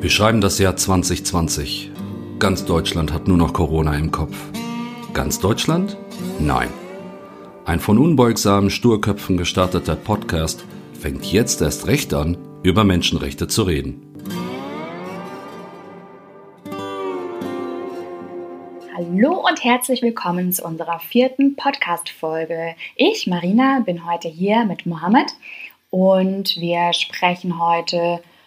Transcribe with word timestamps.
Wir 0.00 0.10
schreiben 0.10 0.40
das 0.40 0.60
Jahr 0.60 0.76
2020. 0.76 1.90
Ganz 2.38 2.64
Deutschland 2.64 3.12
hat 3.12 3.26
nur 3.26 3.36
noch 3.36 3.52
Corona 3.52 3.96
im 3.96 4.12
Kopf. 4.12 4.36
Ganz 5.12 5.40
Deutschland? 5.40 5.96
Nein. 6.38 6.68
Ein 7.64 7.80
von 7.80 7.98
unbeugsamen 7.98 8.70
Sturköpfen 8.70 9.36
gestarteter 9.36 9.96
Podcast 9.96 10.64
fängt 10.92 11.24
jetzt 11.32 11.62
erst 11.62 11.88
recht 11.88 12.14
an, 12.14 12.38
über 12.62 12.84
Menschenrechte 12.84 13.48
zu 13.48 13.64
reden. 13.64 14.00
Hallo 18.96 19.44
und 19.48 19.64
herzlich 19.64 20.00
willkommen 20.02 20.52
zu 20.52 20.64
unserer 20.64 21.00
vierten 21.00 21.56
Podcast-Folge. 21.56 22.76
Ich, 22.94 23.26
Marina, 23.26 23.82
bin 23.84 24.08
heute 24.08 24.28
hier 24.28 24.64
mit 24.64 24.86
Mohammed 24.86 25.32
und 25.90 26.56
wir 26.60 26.92
sprechen 26.92 27.60
heute 27.60 27.96
über 27.96 28.37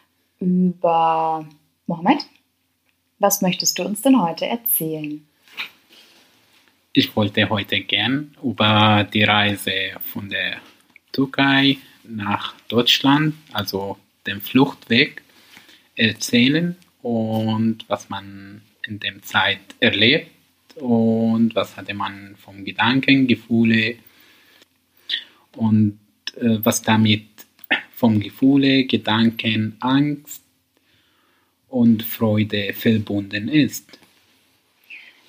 Mohammed. 0.41 2.25
Was 3.19 3.41
möchtest 3.41 3.77
du 3.77 3.83
uns 3.83 4.01
denn 4.01 4.19
heute 4.19 4.47
erzählen? 4.47 5.25
Ich 6.93 7.15
wollte 7.15 7.47
heute 7.49 7.81
gern 7.81 8.35
über 8.43 9.07
die 9.13 9.23
Reise 9.23 9.71
von 10.11 10.29
der 10.29 10.57
Türkei 11.11 11.77
nach 12.03 12.55
Deutschland, 12.67 13.35
also 13.53 13.97
den 14.25 14.41
Fluchtweg, 14.41 15.21
erzählen 15.95 16.75
und 17.03 17.85
was 17.87 18.09
man 18.09 18.61
in 18.87 18.99
der 18.99 19.21
Zeit 19.21 19.59
erlebt 19.79 20.31
und 20.75 21.53
was 21.53 21.77
hatte 21.77 21.93
man 21.93 22.35
vom 22.37 22.65
Gedanken, 22.65 23.27
Gefühle 23.27 23.95
und 25.55 25.99
äh, 26.35 26.57
was 26.63 26.81
damit 26.81 27.27
vom 28.01 28.19
Gefühle, 28.19 28.85
Gedanken, 28.85 29.77
Angst 29.79 30.40
und 31.71 32.03
Freude 32.03 32.73
verbunden 32.73 33.47
ist. 33.47 33.99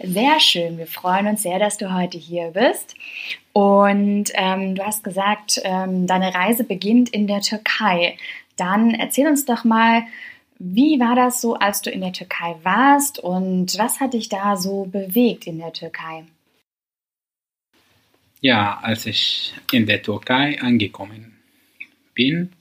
Sehr 0.05 0.41
schön. 0.41 0.79
Wir 0.79 0.89
freuen 0.89 1.29
uns 1.29 1.43
sehr, 1.43 1.61
dass 1.61 1.79
du 1.79 1.95
heute 1.95 2.19
hier 2.19 2.51
bist. 2.51 2.97
Und 3.53 4.31
ähm, 4.35 4.75
du 4.75 4.85
hast 4.85 5.05
gesagt, 5.05 5.61
ähm, 5.63 6.07
deine 6.07 6.35
Reise 6.35 6.65
beginnt 6.65 7.11
in 7.11 7.27
der 7.27 7.41
Türkei. 7.41 8.17
Dann 8.57 8.95
erzähl 8.95 9.29
uns 9.29 9.45
doch 9.45 9.63
mal, 9.63 10.03
wie 10.59 10.99
war 10.99 11.15
das 11.15 11.41
so, 11.41 11.55
als 11.55 11.83
du 11.83 11.91
in 11.91 12.01
der 12.01 12.13
Türkei 12.13 12.57
warst 12.63 13.19
und 13.19 13.79
was 13.79 14.01
hat 14.01 14.15
dich 14.15 14.29
da 14.29 14.57
so 14.57 14.85
bewegt 14.85 15.47
in 15.47 15.59
der 15.59 15.73
Türkei? 15.73 16.25
Ja, 18.41 18.81
als 18.83 19.07
ich 19.07 19.55
in 19.71 19.87
der 19.87 20.03
Türkei 20.03 20.61
angekommen 20.61 21.37
bin, 22.15 22.53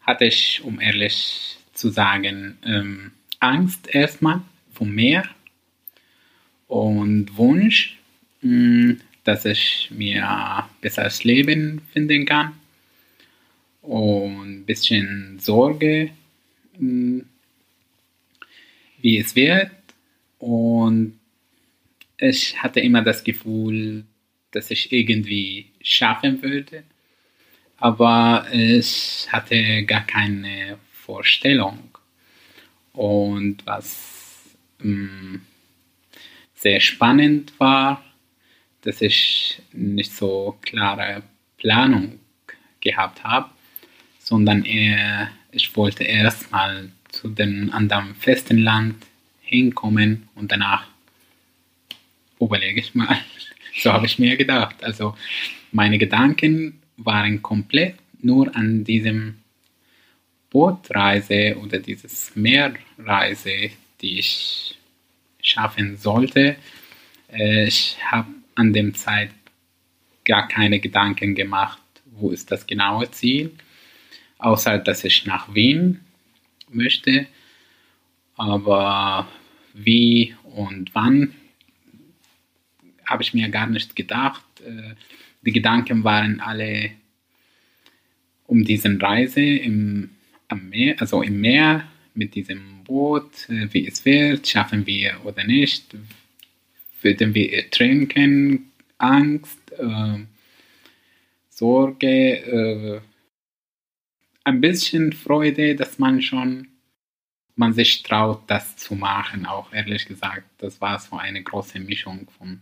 hatte 0.00 0.24
ich, 0.24 0.62
um 0.64 0.80
ehrlich 0.80 1.58
zu 1.84 1.90
sagen, 1.90 2.56
ähm, 2.64 3.10
Angst 3.40 3.94
erstmal 3.94 4.40
vom 4.72 4.94
Meer 4.94 5.28
und 6.66 7.36
Wunsch, 7.36 7.98
mh, 8.40 8.50
mm, 8.50 9.00
dass 9.24 9.44
ich 9.44 9.90
mir 9.90 10.66
besseres 10.80 11.24
Leben 11.24 11.82
finden 11.92 12.24
kann 12.24 12.52
und 13.82 14.60
ein 14.60 14.64
bisschen 14.64 15.38
Sorge, 15.40 16.10
mh, 16.78 17.18
mm, 17.18 17.26
wie 19.02 19.18
es 19.18 19.36
wird. 19.36 19.70
Und 20.38 21.18
ich 22.16 22.62
hatte 22.62 22.80
immer 22.80 23.02
das 23.02 23.22
Gefühl, 23.22 24.04
dass 24.52 24.70
ich 24.70 24.90
irgendwie 24.90 25.66
schaffen 25.82 26.40
würde 26.40 26.82
aber 27.84 28.46
ich 28.50 29.26
hatte 29.30 29.84
gar 29.84 30.06
keine 30.06 30.78
Vorstellung. 31.04 31.90
Und 32.92 33.66
was 33.66 34.56
mh, 34.78 34.88
mm, 34.88 35.42
sehr 36.54 36.80
spannend 36.80 37.52
war, 37.58 38.02
dass 38.82 39.02
ich 39.02 39.60
nicht 39.72 40.12
so 40.12 40.58
klare 40.62 41.22
Planung 41.58 42.20
gehabt 42.80 43.22
habe, 43.24 43.50
sondern 44.18 44.64
eher, 44.64 45.30
ich 45.52 45.76
wollte 45.76 46.04
erstmal 46.04 46.90
zu 47.10 47.28
dem 47.28 47.70
anderen 47.72 48.14
festen 48.14 48.58
Land 48.58 48.96
hinkommen 49.40 50.28
und 50.34 50.50
danach 50.52 50.86
überlege 52.40 52.80
ich 52.80 52.94
mal. 52.94 53.18
So 53.76 53.92
habe 53.92 54.06
ich 54.06 54.20
mir 54.20 54.36
gedacht. 54.36 54.84
Also 54.84 55.16
meine 55.72 55.98
Gedanken 55.98 56.80
waren 56.96 57.42
komplett 57.42 57.96
nur 58.22 58.54
an 58.54 58.84
diesem 58.84 59.34
Bootreise 60.54 61.56
oder 61.60 61.80
dieses 61.80 62.30
Meerreise, 62.36 63.72
die 64.00 64.20
ich 64.20 64.78
schaffen 65.42 65.96
sollte. 65.96 66.54
Äh, 67.32 67.66
ich 67.66 67.96
habe 68.08 68.28
an 68.54 68.72
dem 68.72 68.94
Zeit 68.94 69.30
gar 70.24 70.46
keine 70.46 70.78
Gedanken 70.78 71.34
gemacht, 71.34 71.82
wo 72.04 72.30
ist 72.30 72.52
das 72.52 72.68
genaue 72.68 73.10
Ziel, 73.10 73.50
außer 74.38 74.78
dass 74.78 75.02
ich 75.02 75.26
nach 75.26 75.52
Wien 75.56 76.00
möchte. 76.68 77.26
Aber 78.36 79.26
wie 79.72 80.36
und 80.44 80.94
wann 80.94 81.34
habe 83.06 83.24
ich 83.24 83.34
mir 83.34 83.48
gar 83.48 83.66
nicht 83.66 83.96
gedacht. 83.96 84.44
Äh, 84.60 84.94
die 85.42 85.52
Gedanken 85.52 86.04
waren 86.04 86.38
alle 86.38 86.92
um 88.46 88.64
diese 88.64 88.96
Reise 89.02 89.40
im, 89.42 90.13
am 90.48 90.68
Meer, 90.68 91.00
also 91.00 91.22
im 91.22 91.40
Meer 91.40 91.88
mit 92.14 92.34
diesem 92.34 92.84
Boot, 92.84 93.48
äh, 93.48 93.72
wie 93.72 93.86
es 93.86 94.04
wird, 94.04 94.46
schaffen 94.46 94.86
wir 94.86 95.16
oder 95.24 95.44
nicht, 95.44 95.96
würden 97.02 97.34
wir 97.34 97.52
ertrinken, 97.52 98.72
Angst, 98.98 99.72
äh, 99.78 100.18
Sorge, 101.48 102.06
äh, 102.08 103.00
ein 104.44 104.60
bisschen 104.60 105.12
Freude, 105.12 105.74
dass 105.74 105.98
man 105.98 106.20
schon 106.20 106.68
man 107.56 107.72
sich 107.72 108.02
traut, 108.02 108.42
das 108.48 108.76
zu 108.76 108.94
machen, 108.94 109.46
auch 109.46 109.72
ehrlich 109.72 110.06
gesagt. 110.06 110.44
Das 110.58 110.80
war 110.80 110.98
so 110.98 111.16
eine 111.16 111.42
große 111.42 111.78
Mischung 111.78 112.28
von 112.36 112.60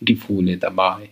Gefühlen 0.00 0.58
dabei. 0.58 1.10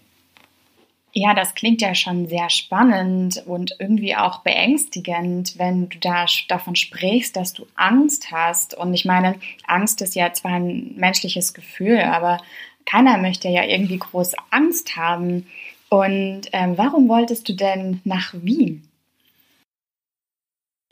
Ja, 1.15 1.35
das 1.35 1.55
klingt 1.55 1.83
ja 1.83 1.95
schon 1.95 2.27
sehr 2.27 2.49
spannend 2.49 3.43
und 3.47 3.77
irgendwie 3.79 4.17
auch 4.17 4.41
beängstigend, 4.41 5.59
wenn 5.59 5.91
du 5.91 5.99
da 5.99 6.25
davon 6.49 6.75
sprichst, 6.75 7.37
dass 7.37 7.53
du 7.53 7.67
Angst 7.75 8.31
hast. 8.31 8.75
Und 8.75 8.95
ich 8.95 9.05
meine, 9.05 9.39
Angst 9.67 10.01
ist 10.01 10.15
ja 10.15 10.33
zwar 10.33 10.53
ein 10.53 10.95
menschliches 10.97 11.53
Gefühl, 11.53 12.01
aber 12.01 12.39
keiner 12.87 13.19
möchte 13.19 13.49
ja 13.49 13.63
irgendwie 13.65 13.99
groß 13.99 14.33
Angst 14.51 14.97
haben. 14.97 15.47
Und 15.91 16.49
ähm, 16.53 16.79
warum 16.79 17.09
wolltest 17.09 17.47
du 17.47 17.53
denn 17.53 18.01
nach 18.05 18.33
Wien? 18.33 18.89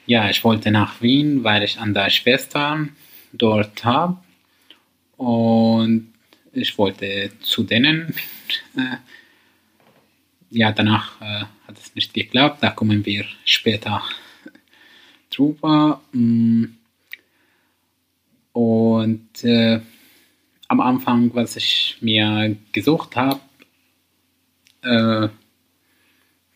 Ja, 0.04 0.28
ich 0.28 0.44
wollte 0.44 0.70
nach 0.70 1.00
Wien, 1.00 1.44
weil 1.44 1.62
ich 1.62 1.78
an 1.78 1.94
der 1.94 2.10
Schwester 2.10 2.86
dort 3.32 3.84
habe. 3.86 4.18
Und 5.16 6.12
ich 6.52 6.76
wollte 6.76 7.30
zu 7.40 7.62
denen. 7.62 8.14
Äh, 8.76 8.96
ja, 10.50 10.72
danach 10.72 11.20
äh, 11.20 11.44
hat 11.66 11.78
es 11.78 11.94
nicht 11.94 12.12
geklappt. 12.12 12.62
Da 12.62 12.70
kommen 12.70 13.06
wir 13.06 13.24
später 13.44 14.02
drüber. 15.30 16.02
Mm. 16.12 16.64
Und 18.52 19.44
äh, 19.44 19.80
am 20.68 20.80
Anfang, 20.80 21.32
was 21.34 21.56
ich 21.56 21.96
mir 22.00 22.56
gesucht 22.72 23.14
habe, 23.14 23.40
äh, 24.82 25.28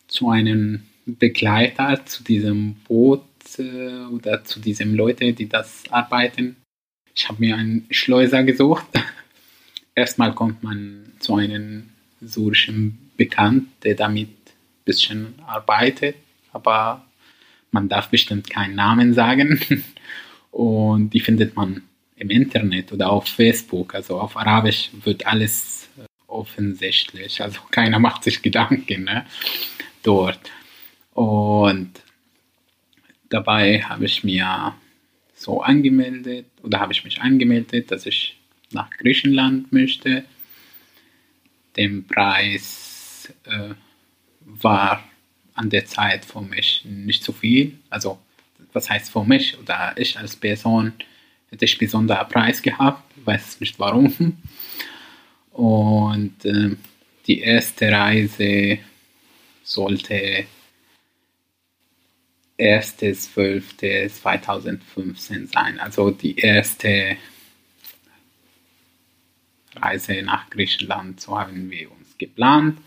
zu 0.07 0.29
einem 0.29 0.83
Begleiter, 1.05 2.05
zu 2.05 2.23
diesem 2.23 2.75
Boot 2.87 3.23
äh, 3.57 4.05
oder 4.05 4.43
zu 4.43 4.59
diesen 4.59 4.95
Leuten, 4.95 5.35
die 5.35 5.47
das 5.47 5.83
arbeiten. 5.89 6.57
Ich 7.15 7.29
habe 7.29 7.39
mir 7.39 7.55
einen 7.55 7.87
Schleuser 7.89 8.43
gesucht. 8.43 8.87
Erstmal 9.95 10.33
kommt 10.33 10.63
man 10.63 11.13
zu 11.19 11.35
einem 11.35 11.91
syrischen 12.19 13.04
bekannt, 13.17 13.67
der 13.83 13.95
damit 13.95 14.29
ein 14.29 14.85
bisschen 14.85 15.35
arbeitet, 15.45 16.15
aber 16.51 17.05
man 17.71 17.89
darf 17.89 18.09
bestimmt 18.09 18.49
keinen 18.49 18.75
Namen 18.75 19.13
sagen. 19.13 19.59
Und 20.51 21.09
die 21.09 21.19
findet 21.19 21.55
man 21.55 21.83
im 22.15 22.29
Internet 22.29 22.93
oder 22.93 23.09
auf 23.11 23.27
Facebook. 23.27 23.93
Also 23.93 24.19
auf 24.19 24.37
Arabisch 24.37 24.89
wird 25.03 25.27
alles 25.27 25.89
äh, 25.97 26.05
offensichtlich. 26.27 27.41
Also 27.41 27.59
keiner 27.71 27.99
macht 27.99 28.23
sich 28.23 28.41
Gedanken 28.41 29.03
ne, 29.03 29.25
dort. 30.03 30.39
Und 31.13 31.91
dabei 33.29 33.81
habe 33.81 34.05
ich 34.05 34.23
mir 34.23 34.73
so 35.35 35.61
angemeldet 35.61 36.45
oder 36.63 36.79
habe 36.79 36.93
ich 36.93 37.03
mich 37.03 37.21
angemeldet, 37.21 37.91
dass 37.91 38.05
ich 38.05 38.37
nach 38.71 38.89
Griechenland 38.89 39.71
möchte. 39.73 40.23
Den 41.75 42.07
Preis 42.07 42.94
äh, 43.45 43.73
war 44.41 45.03
an 45.53 45.69
der 45.69 45.85
Zeit 45.85 46.25
für 46.25 46.41
mich 46.41 46.83
nicht 46.85 47.23
so 47.23 47.31
viel. 47.31 47.77
Also 47.89 48.19
was 48.73 48.89
heißt 48.89 49.11
für 49.11 49.23
mich 49.23 49.57
oder 49.57 49.93
ich 49.97 50.19
als 50.19 50.35
Person, 50.35 50.93
hätte 51.49 51.65
ich 51.65 51.77
besonderen 51.77 52.27
Preis 52.27 52.61
gehabt, 52.61 53.03
weiß 53.25 53.61
nicht 53.61 53.79
warum. 53.79 54.37
Und 55.51 56.45
äh, 56.45 56.75
die 57.27 57.39
erste 57.39 57.91
Reise 57.91 58.79
sollte 59.63 60.45
1.12.2015 62.59 65.51
sein. 65.51 65.79
Also 65.79 66.11
die 66.11 66.37
erste 66.37 67.17
Reise 69.75 70.21
nach 70.21 70.49
Griechenland, 70.49 71.19
so 71.19 71.37
haben 71.37 71.69
wir 71.69 71.91
uns 71.91 72.17
geplant. 72.17 72.79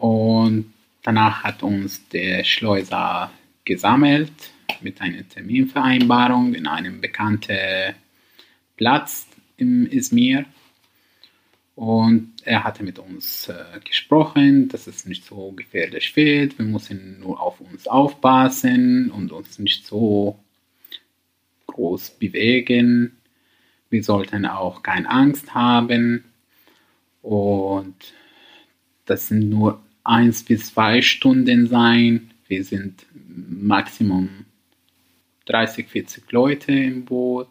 Und 0.00 0.72
danach 1.02 1.44
hat 1.44 1.62
uns 1.62 2.08
der 2.08 2.42
Schleuser 2.42 3.30
gesammelt 3.66 4.32
mit 4.80 4.98
einer 5.02 5.28
Terminvereinbarung 5.28 6.54
in 6.54 6.66
einem 6.66 7.02
bekannten 7.02 7.94
Platz 8.78 9.26
im 9.58 9.86
Izmir. 9.86 10.46
Und 11.74 12.32
er 12.44 12.64
hatte 12.64 12.82
mit 12.82 12.98
uns 12.98 13.50
äh, 13.50 13.80
gesprochen, 13.84 14.68
dass 14.68 14.86
es 14.86 15.04
nicht 15.04 15.26
so 15.26 15.52
gefährlich 15.52 16.16
wird. 16.16 16.58
Wir 16.58 16.64
müssen 16.64 17.20
nur 17.20 17.38
auf 17.38 17.60
uns 17.60 17.86
aufpassen 17.86 19.10
und 19.10 19.32
uns 19.32 19.58
nicht 19.58 19.86
so 19.86 20.38
groß 21.66 22.12
bewegen. 22.12 23.18
Wir 23.90 24.02
sollten 24.02 24.46
auch 24.46 24.82
keine 24.82 25.10
Angst 25.10 25.52
haben. 25.52 26.24
Und 27.20 28.14
das 29.04 29.28
sind 29.28 29.50
nur 29.50 29.82
eins 30.10 30.42
bis 30.42 30.66
zwei 30.66 31.00
Stunden 31.02 31.68
sein. 31.68 32.32
Wir 32.48 32.64
sind 32.64 33.06
Maximum 33.28 34.44
30, 35.46 35.88
40 35.88 36.32
Leute 36.32 36.72
im 36.72 37.04
Boot. 37.04 37.48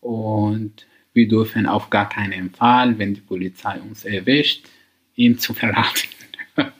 Und 0.00 0.86
wir 1.12 1.28
dürfen 1.28 1.66
auf 1.66 1.90
gar 1.90 2.08
keinen 2.08 2.50
Fall, 2.50 2.96
wenn 2.98 3.14
die 3.14 3.20
Polizei 3.20 3.80
uns 3.80 4.04
erwischt, 4.04 4.68
ihn 5.16 5.38
zu 5.38 5.52
verraten. 5.52 6.08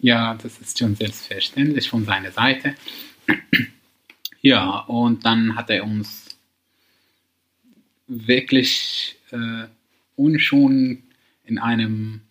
ja, 0.00 0.34
das 0.34 0.58
ist 0.58 0.78
schon 0.78 0.94
selbstverständlich 0.96 1.88
von 1.88 2.04
seiner 2.04 2.30
Seite. 2.32 2.74
ja, 4.40 4.80
und 4.80 5.24
dann 5.26 5.54
hat 5.54 5.68
er 5.68 5.84
uns 5.84 6.38
wirklich 8.06 9.16
äh, 9.32 9.66
unschon 10.16 11.02
in 11.44 11.58
einem 11.58 12.22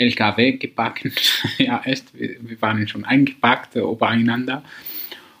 LKW 0.00 0.52
gebacken. 0.52 1.12
ja, 1.58 1.82
echt, 1.84 2.06
wir, 2.14 2.60
waren 2.60 2.88
schon 2.88 3.04
eingepackt 3.04 3.76
äh, 3.76 3.80
übereinander. 3.80 4.64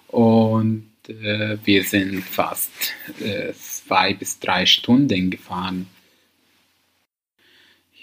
Und 0.08 0.90
äh, 1.08 1.56
wir 1.64 1.82
sind 1.84 2.22
fast 2.22 2.94
äh, 3.20 3.52
zwei 3.54 4.14
bis 4.14 4.38
drei 4.38 4.66
Stunden 4.66 5.30
gefahren. 5.30 5.86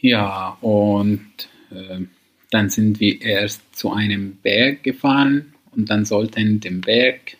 Ja, 0.01 0.57
und 0.62 1.50
äh, 1.71 2.01
dann 2.50 2.69
sind 2.69 3.00
wir 3.00 3.21
erst 3.21 3.62
zu 3.75 3.92
einem 3.92 4.38
Berg 4.38 4.83
gefahren 4.83 5.54
und 5.71 5.89
dann 5.89 6.06
sollten 6.06 6.59
den 6.59 6.81
Berg 6.81 7.38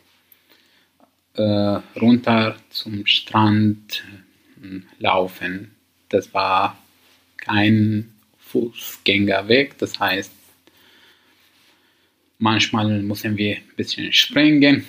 äh, 1.36 1.42
runter 2.00 2.58
zum 2.70 3.06
Strand 3.06 4.04
äh, 4.62 4.80
laufen. 5.00 5.72
Das 6.10 6.34
war 6.34 6.78
kein 7.38 8.14
Fußgängerweg, 8.48 9.78
das 9.78 10.00
heißt, 10.00 10.32
manchmal 12.40 13.02
müssen 13.02 13.38
wir 13.38 13.58
ein 13.58 13.76
bisschen 13.76 14.14
springen, 14.14 14.86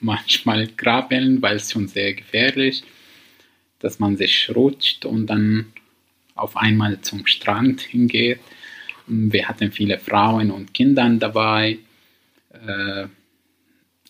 manchmal 0.00 0.68
krabbeln, 0.68 1.40
weil 1.42 1.56
es 1.56 1.72
schon 1.72 1.88
sehr 1.88 2.14
gefährlich, 2.14 2.82
dass 3.78 3.98
man 3.98 4.16
sich 4.16 4.50
rutscht 4.54 5.04
und 5.04 5.26
dann 5.26 5.72
auf 6.34 6.56
einmal 6.56 7.00
zum 7.00 7.26
Strand 7.26 7.82
hingeht. 7.82 8.40
Wir 9.06 9.48
hatten 9.48 9.72
viele 9.72 9.98
Frauen 9.98 10.50
und 10.50 10.72
Kinder 10.72 11.08
dabei. 11.18 11.78
Äh, 12.50 13.06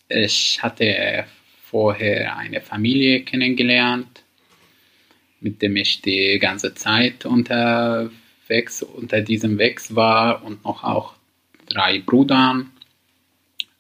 ich 0.09 0.63
hatte 0.63 1.25
vorher 1.65 2.37
eine 2.37 2.61
Familie 2.61 3.23
kennengelernt, 3.23 4.23
mit 5.41 5.63
dem 5.63 5.77
ich 5.77 6.03
die 6.03 6.39
ganze 6.39 6.75
Zeit 6.75 7.25
unterwegs, 7.25 8.22
unter 8.83 9.21
diesem 9.21 9.59
Weg 9.59 9.81
war 9.95 10.45
und 10.45 10.65
noch 10.65 10.85
auch 10.85 11.15
drei 11.67 12.01
Brüder. 12.01 12.65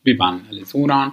Wir 0.03 0.19
waren 0.19 0.47
alle 0.49 0.65
Suran 0.65 1.13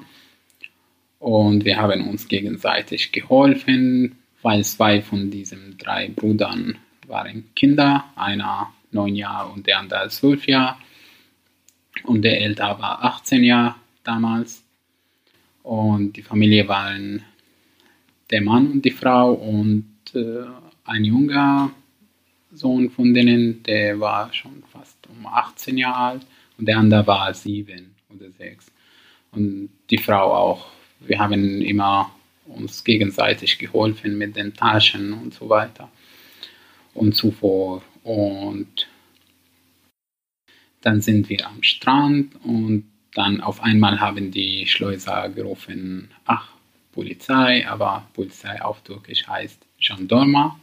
und 1.20 1.66
wir 1.66 1.78
haben 1.78 2.08
uns 2.08 2.28
gegenseitig 2.28 3.12
geholfen, 3.12 4.18
weil 4.42 4.64
zwei 4.64 5.02
von 5.02 5.30
diesen 5.30 5.78
drei 5.78 6.08
Brüdern 6.08 6.78
waren 7.08 7.54
Kinder, 7.56 8.06
einer 8.16 8.74
neun 8.92 9.16
Jahre 9.16 9.52
und 9.52 9.68
der 9.68 9.80
andere 9.80 10.10
zwölf 10.10 10.48
Jahre. 10.48 10.78
Und 12.04 12.22
der 12.22 12.40
Ältere 12.42 12.80
war 12.80 13.04
18 13.04 13.44
Jahre 13.44 13.76
damals. 14.04 14.64
Und 15.64 16.14
die 16.14 16.22
Familie 16.22 16.68
waren 16.68 17.24
der 18.32 18.42
Mann 18.42 18.72
und 18.72 18.86
die 18.86 18.92
Frau 18.92 19.34
und 19.34 19.86
äh, 20.14 20.46
ein 20.86 21.04
junger 21.04 21.72
Sohn 22.52 22.90
von 22.90 23.14
denen, 23.14 23.64
der 23.64 24.00
war 24.00 24.34
schon 24.34 24.64
fast 24.72 24.98
um 25.08 25.26
18 25.26 25.78
Jahre 25.78 25.98
alt 25.98 26.26
und 26.58 26.68
der 26.68 26.78
andere 26.78 27.06
war 27.06 27.34
sieben 27.34 27.96
oder 28.10 28.30
sechs. 28.32 28.72
Und 29.32 29.70
die 29.90 29.98
Frau 29.98 30.34
auch 30.34 30.66
wir 31.00 31.20
haben 31.20 31.62
immer 31.62 32.12
uns 32.46 32.84
gegenseitig 32.84 33.58
geholfen 33.58 34.18
mit 34.18 34.36
den 34.36 34.54
Taschen 34.54 35.14
und 35.14 35.34
so 35.34 35.50
weiter 35.50 35.90
und 36.94 37.16
zuvor. 37.16 37.84
Und 38.04 38.88
dann 40.82 41.02
sind 41.02 41.30
wir 41.30 41.48
am 41.48 41.62
Strand 41.64 42.34
und 42.44 42.86
dann 43.14 43.42
auf 43.42 43.62
einmal 43.62 44.00
haben 44.00 44.32
die 44.32 44.66
Schleuser 44.68 45.30
gerufen, 45.30 46.10
ach, 46.26 46.50
Polizei, 46.92 47.68
aber 47.68 48.08
Polizei 48.14 48.62
auf 48.62 48.82
Türkisch 48.82 49.28
heißt 49.28 49.66
Gendarma. 49.80 50.60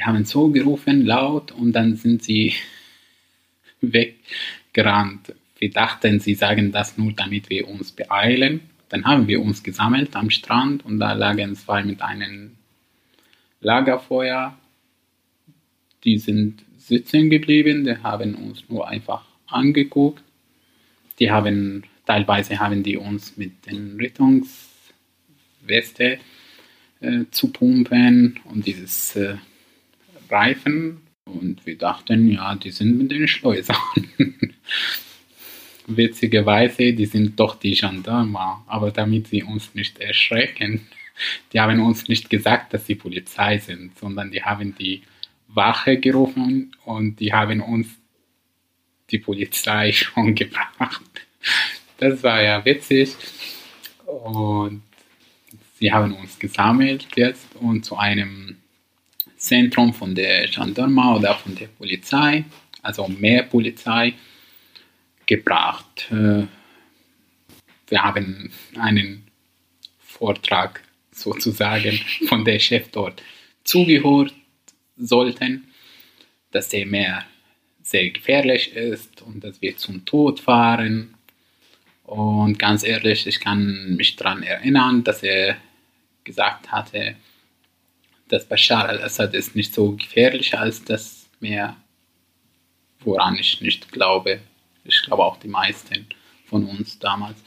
Die 0.00 0.06
haben 0.06 0.24
so 0.24 0.48
gerufen, 0.48 1.04
laut, 1.04 1.52
und 1.52 1.72
dann 1.72 1.94
sind 1.94 2.22
sie 2.22 2.54
weggerannt. 3.82 5.34
Wir 5.58 5.70
dachten, 5.70 6.20
sie 6.20 6.32
sagen 6.32 6.72
das 6.72 6.96
nur, 6.96 7.12
damit 7.12 7.50
wir 7.50 7.68
uns 7.68 7.92
beeilen. 7.92 8.60
Dann 8.88 9.04
haben 9.04 9.28
wir 9.28 9.42
uns 9.42 9.62
gesammelt 9.62 10.16
am 10.16 10.30
Strand 10.30 10.86
und 10.86 11.00
da 11.00 11.12
lagen 11.12 11.54
zwei 11.54 11.84
mit 11.84 12.00
einem 12.00 12.52
Lagerfeuer. 13.60 14.56
Die 16.04 16.16
sind 16.16 16.64
sitzen 16.78 17.28
geblieben, 17.28 17.84
die 17.84 17.98
haben 17.98 18.36
uns 18.36 18.64
nur 18.70 18.88
einfach 18.88 19.26
angeguckt. 19.48 20.24
Die 21.18 21.30
haben, 21.30 21.82
teilweise 22.06 22.58
haben 22.58 22.82
die 22.82 22.96
uns 22.96 23.36
mit 23.36 23.66
den 23.66 24.00
Rettungsweste 24.00 26.18
äh, 27.02 27.24
zu 27.30 27.52
pumpen 27.52 28.40
und 28.44 28.66
dieses 28.66 29.14
äh, 29.16 29.36
Reifen. 30.30 31.02
Und 31.24 31.64
wir 31.66 31.78
dachten, 31.78 32.30
ja, 32.30 32.54
die 32.56 32.70
sind 32.70 32.98
mit 32.98 33.10
den 33.10 33.28
Schleusern. 33.28 33.76
witzigerweise, 35.96 36.92
die 36.92 37.06
sind 37.06 37.38
doch 37.38 37.56
die 37.56 37.74
Gendarme, 37.74 38.62
aber 38.66 38.90
damit 38.90 39.28
sie 39.28 39.42
uns 39.42 39.74
nicht 39.74 39.98
erschrecken, 39.98 40.86
die 41.52 41.60
haben 41.60 41.80
uns 41.80 42.08
nicht 42.08 42.30
gesagt, 42.30 42.72
dass 42.72 42.86
sie 42.86 42.94
Polizei 42.94 43.58
sind, 43.58 43.98
sondern 43.98 44.30
die 44.30 44.42
haben 44.42 44.74
die 44.74 45.02
Wache 45.48 45.98
gerufen 45.98 46.74
und 46.84 47.20
die 47.20 47.32
haben 47.32 47.60
uns 47.60 47.88
die 49.10 49.18
Polizei 49.18 49.92
schon 49.92 50.34
gebracht. 50.34 51.02
Das 51.98 52.22
war 52.22 52.42
ja 52.42 52.64
witzig. 52.64 53.16
Und 54.06 54.82
sie 55.78 55.92
haben 55.92 56.14
uns 56.14 56.38
gesammelt 56.38 57.06
jetzt 57.16 57.46
und 57.56 57.84
zu 57.84 57.96
einem 57.96 58.56
Zentrum 59.40 59.94
von 59.94 60.14
der 60.14 60.46
Gendarme 60.48 61.16
oder 61.16 61.34
von 61.34 61.54
der 61.54 61.66
Polizei, 61.66 62.44
also 62.82 63.08
mehr 63.08 63.42
Polizei, 63.44 64.14
gebracht. 65.24 66.08
Äh, 66.10 66.46
wir 67.88 68.02
haben 68.02 68.52
einen 68.78 69.24
Vortrag 69.98 70.82
sozusagen 71.10 71.98
von 72.28 72.44
der 72.44 72.58
Chef 72.58 72.88
dort 72.92 73.22
zugehört 73.64 74.34
sollten, 74.98 75.68
dass 76.50 76.68
der 76.68 76.84
Meer 76.84 77.24
sehr 77.82 78.10
gefährlich 78.10 78.74
ist 78.74 79.22
und 79.22 79.42
dass 79.42 79.62
wir 79.62 79.76
zum 79.76 80.04
Tod 80.04 80.40
fahren. 80.40 81.14
Und 82.04 82.58
ganz 82.58 82.82
ehrlich, 82.82 83.26
ich 83.26 83.40
kann 83.40 83.96
mich 83.96 84.16
daran 84.16 84.42
erinnern, 84.42 85.02
dass 85.02 85.22
er 85.22 85.56
gesagt 86.24 86.70
hatte, 86.70 87.16
dass 88.30 88.46
Bashar 88.46 88.88
al-Assad 88.88 89.34
ist 89.34 89.56
nicht 89.56 89.74
so 89.74 89.92
gefährlich 89.92 90.56
als 90.56 90.84
das 90.84 91.28
Meer, 91.40 91.76
woran 93.00 93.36
ich 93.36 93.60
nicht 93.60 93.90
glaube. 93.90 94.40
Ich 94.84 95.02
glaube 95.02 95.24
auch 95.24 95.36
die 95.38 95.48
meisten 95.48 96.06
von 96.46 96.64
uns 96.64 96.98
damals. 96.98 97.38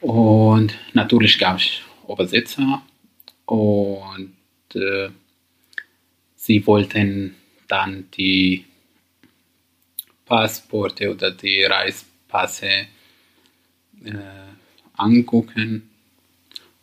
Und 0.00 0.76
natürlich 0.94 1.38
gab 1.38 1.58
es 1.58 1.80
Übersetzer 2.08 2.82
und 3.46 4.34
äh, 4.74 5.10
sie 6.34 6.66
wollten 6.66 7.36
dann 7.68 8.10
die 8.16 8.64
Passporte 10.24 11.10
oder 11.10 11.30
die 11.30 11.62
Reispasse 11.64 12.86
äh, 14.04 14.14
angucken, 14.94 15.90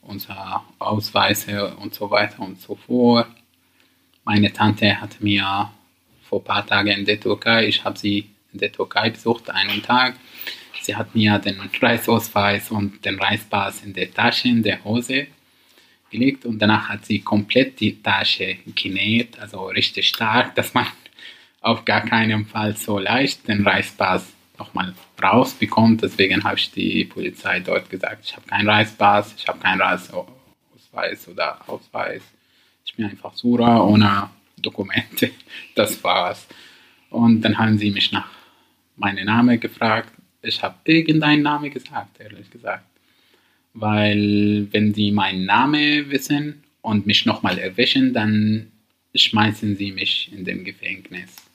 unsere 0.09 0.61
Ausweise 0.79 1.75
und 1.75 1.93
so 1.93 2.09
weiter 2.09 2.41
und 2.41 2.59
so 2.59 2.75
fort. 2.75 3.27
Meine 4.25 4.51
Tante 4.51 4.99
hat 4.99 5.21
mir 5.21 5.71
vor 6.23 6.41
ein 6.41 6.45
paar 6.45 6.65
Tagen 6.65 6.89
in 6.89 7.05
der 7.05 7.19
Türkei, 7.19 7.67
ich 7.67 7.83
habe 7.83 7.97
sie 7.97 8.29
in 8.51 8.59
der 8.59 8.71
Türkei 8.71 9.09
besucht, 9.11 9.49
einen 9.49 9.81
Tag, 9.81 10.15
sie 10.81 10.95
hat 10.95 11.15
mir 11.15 11.37
den 11.39 11.59
Reisausweis 11.81 12.71
und 12.71 13.05
den 13.05 13.19
Reispass 13.19 13.83
in 13.83 13.93
der 13.93 14.11
Tasche, 14.11 14.49
in 14.49 14.63
der 14.63 14.83
Hose 14.83 15.27
gelegt 16.09 16.45
und 16.45 16.59
danach 16.59 16.89
hat 16.89 17.05
sie 17.05 17.19
komplett 17.19 17.79
die 17.79 18.01
Tasche 18.01 18.57
genäht, 18.75 19.39
also 19.39 19.67
richtig 19.67 20.07
stark, 20.07 20.55
dass 20.55 20.73
man 20.73 20.87
auf 21.61 21.85
gar 21.85 22.01
keinen 22.01 22.45
Fall 22.45 22.75
so 22.75 22.99
leicht 22.99 23.47
den 23.47 23.65
Reispass 23.65 24.25
nochmal 24.59 24.93
rausbekommt. 25.21 26.03
Deswegen 26.03 26.43
habe 26.43 26.57
ich 26.57 26.71
die 26.71 27.05
Polizei 27.05 27.59
dort 27.59 27.89
gesagt, 27.89 28.25
ich 28.25 28.35
habe 28.35 28.45
keinen 28.47 28.69
Reispass, 28.69 29.33
ich 29.37 29.47
habe 29.47 29.59
keinen 29.59 29.81
Reisausweis 29.81 31.27
oder 31.27 31.67
Ausweis. 31.67 32.21
Ich 32.85 32.95
bin 32.95 33.05
einfach 33.05 33.33
Sura 33.35 33.81
ohne 33.81 34.29
Dokumente. 34.57 35.31
Das 35.75 36.03
war's. 36.03 36.47
Und 37.09 37.41
dann 37.41 37.57
haben 37.57 37.77
sie 37.77 37.91
mich 37.91 38.11
nach 38.11 38.29
meinem 38.97 39.25
Namen 39.25 39.59
gefragt. 39.59 40.11
Ich 40.41 40.61
habe 40.61 40.75
irgendeinen 40.83 41.43
Namen 41.43 41.71
gesagt, 41.71 42.19
ehrlich 42.19 42.49
gesagt. 42.49 42.85
Weil 43.73 44.67
wenn 44.71 44.93
sie 44.93 45.11
meinen 45.11 45.45
Namen 45.45 46.09
wissen 46.11 46.63
und 46.81 47.05
mich 47.05 47.25
nochmal 47.25 47.57
erwischen, 47.57 48.13
dann 48.13 48.71
schmeißen 49.15 49.75
sie 49.77 49.91
mich 49.91 50.31
in 50.33 50.43
den 50.43 50.63
Gefängnis. 50.63 51.48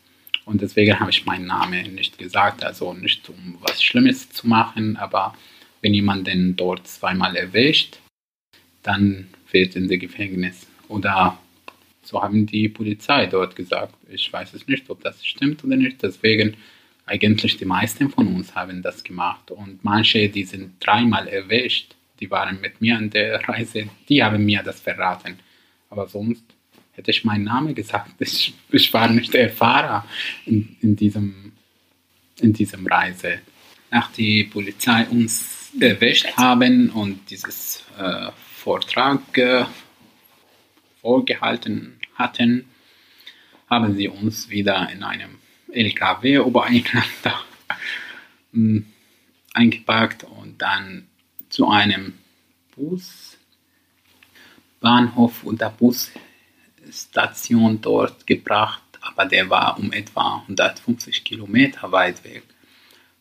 Und 0.44 0.60
deswegen 0.60 0.98
habe 1.00 1.10
ich 1.10 1.24
meinen 1.24 1.46
Namen 1.46 1.94
nicht 1.94 2.18
gesagt, 2.18 2.64
also 2.64 2.92
nicht 2.92 3.28
um 3.28 3.58
was 3.60 3.82
Schlimmes 3.82 4.30
zu 4.30 4.46
machen, 4.46 4.96
aber 4.96 5.34
wenn 5.80 5.94
jemand 5.94 6.26
denn 6.26 6.56
dort 6.56 6.86
zweimal 6.86 7.36
erwischt, 7.36 7.98
dann 8.82 9.28
wird 9.50 9.76
in 9.76 9.88
der 9.88 9.98
Gefängnis. 9.98 10.66
Oder 10.88 11.38
so 12.02 12.22
haben 12.22 12.46
die 12.46 12.68
Polizei 12.68 13.26
dort 13.26 13.56
gesagt. 13.56 13.94
Ich 14.08 14.30
weiß 14.32 14.54
es 14.54 14.68
nicht, 14.68 14.88
ob 14.90 15.02
das 15.02 15.24
stimmt 15.24 15.64
oder 15.64 15.76
nicht. 15.76 16.02
Deswegen 16.02 16.56
eigentlich 17.06 17.56
die 17.56 17.64
meisten 17.64 18.10
von 18.10 18.34
uns 18.34 18.54
haben 18.54 18.82
das 18.82 19.02
gemacht. 19.02 19.50
Und 19.50 19.82
manche, 19.84 20.28
die 20.28 20.44
sind 20.44 20.74
dreimal 20.80 21.28
erwischt, 21.28 21.94
die 22.20 22.30
waren 22.30 22.60
mit 22.60 22.80
mir 22.80 22.96
an 22.96 23.10
der 23.10 23.40
Reise, 23.48 23.88
die 24.08 24.22
haben 24.22 24.44
mir 24.44 24.62
das 24.62 24.80
verraten. 24.80 25.38
Aber 25.90 26.08
sonst 26.08 26.44
hätte 26.94 27.10
ich 27.10 27.24
meinen 27.24 27.44
Namen 27.44 27.74
gesagt. 27.74 28.10
Ich, 28.20 28.54
ich 28.70 28.92
war 28.92 29.08
nicht 29.08 29.34
der 29.34 29.50
Fahrer 29.50 30.06
in, 30.46 30.76
in, 30.80 30.96
diesem, 30.96 31.52
in 32.40 32.52
diesem 32.52 32.86
Reise. 32.86 33.40
Nach 33.90 34.10
die 34.12 34.44
Polizei 34.44 35.06
uns 35.06 35.70
erwischt 35.80 36.36
haben 36.36 36.90
und 36.90 37.30
dieses 37.30 37.84
äh, 37.98 38.30
Vortrag 38.56 39.36
äh, 39.38 39.64
vorgehalten 41.00 41.98
hatten, 42.14 42.64
haben 43.68 43.94
sie 43.94 44.08
uns 44.08 44.48
wieder 44.48 44.88
in 44.90 45.02
einem 45.02 45.38
LKW 45.70 46.36
übereinander 46.36 47.40
hm, 48.52 48.86
eingepackt 49.52 50.24
und 50.24 50.62
dann 50.62 51.06
zu 51.48 51.68
einem 51.68 52.14
Busbahnhof 54.80 55.44
und 55.44 55.60
der 55.60 55.70
Busstation 56.94 57.80
dort 57.80 58.24
gebracht, 58.24 58.80
aber 59.00 59.26
der 59.26 59.50
war 59.50 59.76
um 59.80 59.92
etwa 59.92 60.36
150 60.42 61.24
Kilometer 61.24 61.90
weit 61.90 62.22
weg 62.22 62.44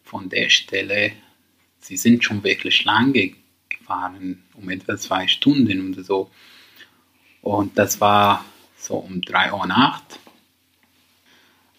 von 0.03 0.29
der 0.29 0.49
Stelle. 0.49 1.13
Sie 1.79 1.97
sind 1.97 2.23
schon 2.23 2.43
wirklich 2.43 2.85
lange 2.85 3.33
gefahren, 3.67 4.43
um 4.53 4.69
etwa 4.69 4.95
zwei 4.97 5.27
Stunden 5.27 5.91
oder 5.91 6.03
so. 6.03 6.29
Und 7.41 7.75
das 7.75 7.99
war 7.99 8.45
so 8.77 8.97
um 8.97 9.21
3 9.21 9.51
Uhr 9.53 9.65
Nacht. 9.65 10.19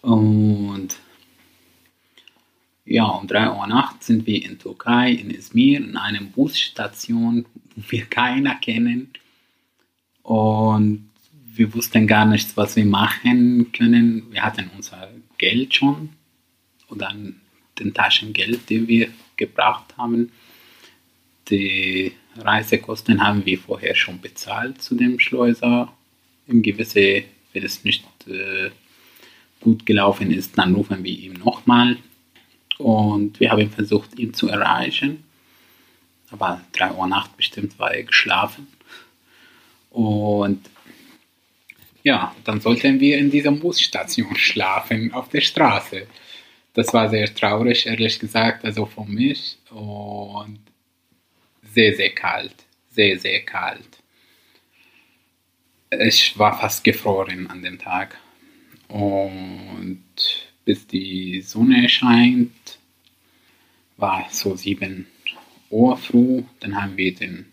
Und 0.01 0.97
ja, 2.83 3.05
um 3.05 3.25
3 3.25 3.51
Uhr 3.51 3.67
nachts 3.67 4.07
sind 4.07 4.27
wir 4.27 4.43
in 4.43 4.59
Türkei, 4.59 5.11
in 5.11 5.29
Izmir, 5.31 5.79
in 5.79 5.95
einer 5.95 6.21
Busstation, 6.21 7.45
wo 7.73 7.83
wir 7.87 8.05
keiner 8.09 8.55
kennen. 8.55 9.13
Und 10.23 11.09
wir 11.57 11.73
wussten 11.73 12.07
gar 12.07 12.25
nicht, 12.25 12.55
was 12.57 12.75
wir 12.75 12.85
machen 12.85 13.71
können. 13.71 14.31
Wir 14.31 14.43
hatten 14.43 14.69
unser 14.75 15.09
Geld 15.37 15.73
schon 15.73 16.09
oder 16.89 17.13
den 17.79 17.93
Taschengeld, 17.93 18.69
den 18.69 18.87
wir 18.87 19.09
gebracht 19.37 19.97
haben. 19.97 20.31
Die 21.49 22.11
Reisekosten 22.37 23.23
haben 23.23 23.45
wir 23.45 23.57
vorher 23.57 23.95
schon 23.95 24.19
bezahlt 24.19 24.81
zu 24.81 24.95
dem 24.95 25.19
Schleuser. 25.19 25.93
Im 26.47 26.61
Gewisse, 26.61 27.23
wenn 27.53 27.63
es 27.63 27.83
nicht 27.83 28.05
äh, 28.27 28.69
gut 29.61 29.85
gelaufen 29.85 30.31
ist, 30.31 30.57
dann 30.57 30.75
rufen 30.75 31.03
wir 31.03 31.11
ihn 31.11 31.33
nochmal 31.33 31.97
und 32.77 33.39
wir 33.39 33.51
haben 33.51 33.69
versucht, 33.69 34.19
ihn 34.19 34.33
zu 34.33 34.47
erreichen. 34.49 35.23
Aber 36.29 36.61
3 36.73 36.93
Uhr 36.93 37.07
Nacht 37.07 37.35
bestimmt 37.37 37.79
war 37.79 37.93
er 37.93 38.03
geschlafen. 38.03 38.67
Und 39.91 40.69
ja, 42.05 42.35
dann 42.43 42.61
sollten 42.61 42.99
wir 42.99 43.17
in 43.17 43.31
dieser 43.31 43.51
Busstation 43.51 44.35
schlafen, 44.47 45.11
auf 45.11 45.27
der 45.29 45.41
Straße. 45.41 46.05
Das 46.73 46.93
war 46.93 47.09
sehr 47.09 47.33
traurig, 47.33 47.87
ehrlich 47.87 48.19
gesagt, 48.19 48.63
also 48.63 48.85
für 48.85 49.05
mich. 49.05 49.57
Und 49.71 50.59
sehr, 51.73 51.95
sehr 51.95 52.11
kalt. 52.11 52.55
Sehr, 52.91 53.17
sehr 53.17 53.41
kalt. 53.41 53.89
Ich 55.99 56.37
war 56.37 56.59
fast 56.59 56.83
gefroren 56.83 57.47
an 57.47 57.63
dem 57.63 57.79
Tag. 57.79 58.19
Und 58.87 60.03
bis 60.63 60.85
die 60.85 61.41
Sonne 61.41 61.89
scheint, 61.89 62.77
war 63.97 64.27
so 64.29 64.55
7 64.55 65.07
Uhr 65.71 65.97
früh. 65.97 66.43
Dann 66.59 66.79
haben 66.79 66.97
wir 66.97 67.15
den, 67.15 67.45